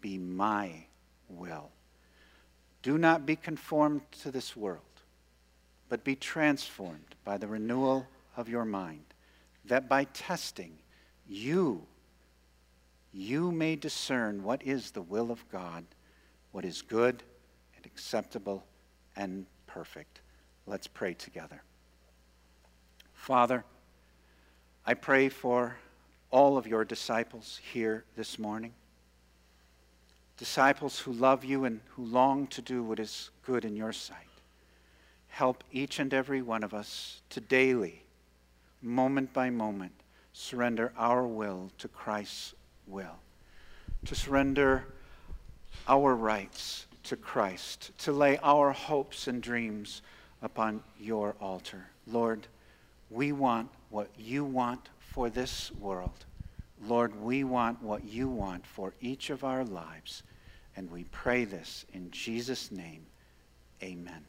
be 0.00 0.16
my 0.16 0.70
will. 1.28 1.70
Do 2.86 2.98
not 2.98 3.26
be 3.26 3.34
conformed 3.34 4.02
to 4.22 4.30
this 4.30 4.54
world, 4.54 4.78
but 5.88 6.04
be 6.04 6.14
transformed 6.14 7.16
by 7.24 7.36
the 7.36 7.48
renewal 7.48 8.06
of 8.36 8.48
your 8.48 8.64
mind, 8.64 9.02
that 9.64 9.88
by 9.88 10.04
testing 10.04 10.78
you 11.26 11.84
you 13.12 13.50
may 13.50 13.74
discern 13.74 14.44
what 14.44 14.62
is 14.62 14.92
the 14.92 15.02
will 15.02 15.32
of 15.32 15.50
God, 15.50 15.84
what 16.52 16.64
is 16.64 16.80
good 16.80 17.24
and 17.74 17.84
acceptable 17.84 18.64
and 19.16 19.46
perfect. 19.66 20.20
Let's 20.64 20.86
pray 20.86 21.14
together. 21.14 21.64
Father, 23.14 23.64
I 24.86 24.94
pray 24.94 25.28
for 25.28 25.76
all 26.30 26.56
of 26.56 26.68
your 26.68 26.84
disciples 26.84 27.58
here 27.72 28.04
this 28.14 28.38
morning. 28.38 28.74
Disciples 30.36 30.98
who 30.98 31.12
love 31.12 31.44
you 31.44 31.64
and 31.64 31.80
who 31.90 32.04
long 32.04 32.46
to 32.48 32.60
do 32.60 32.82
what 32.82 33.00
is 33.00 33.30
good 33.42 33.64
in 33.64 33.74
your 33.74 33.92
sight. 33.92 34.18
Help 35.28 35.64
each 35.72 35.98
and 35.98 36.12
every 36.12 36.42
one 36.42 36.62
of 36.62 36.74
us 36.74 37.22
to 37.30 37.40
daily, 37.40 38.02
moment 38.82 39.32
by 39.32 39.50
moment, 39.50 39.92
surrender 40.32 40.92
our 40.96 41.26
will 41.26 41.70
to 41.78 41.88
Christ's 41.88 42.54
will, 42.86 43.18
to 44.04 44.14
surrender 44.14 44.86
our 45.88 46.14
rights 46.14 46.86
to 47.04 47.16
Christ, 47.16 47.92
to 47.98 48.12
lay 48.12 48.38
our 48.38 48.72
hopes 48.72 49.28
and 49.28 49.42
dreams 49.42 50.02
upon 50.42 50.82
your 50.98 51.34
altar. 51.40 51.86
Lord, 52.06 52.46
we 53.10 53.32
want 53.32 53.70
what 53.90 54.10
you 54.18 54.44
want 54.44 54.88
for 54.98 55.30
this 55.30 55.72
world. 55.72 56.24
Lord, 56.84 57.20
we 57.20 57.44
want 57.44 57.82
what 57.82 58.04
you 58.04 58.28
want 58.28 58.66
for 58.66 58.94
each 59.00 59.30
of 59.30 59.44
our 59.44 59.64
lives. 59.64 60.22
And 60.76 60.90
we 60.90 61.04
pray 61.04 61.44
this 61.44 61.86
in 61.92 62.10
Jesus' 62.10 62.70
name. 62.70 63.06
Amen. 63.82 64.24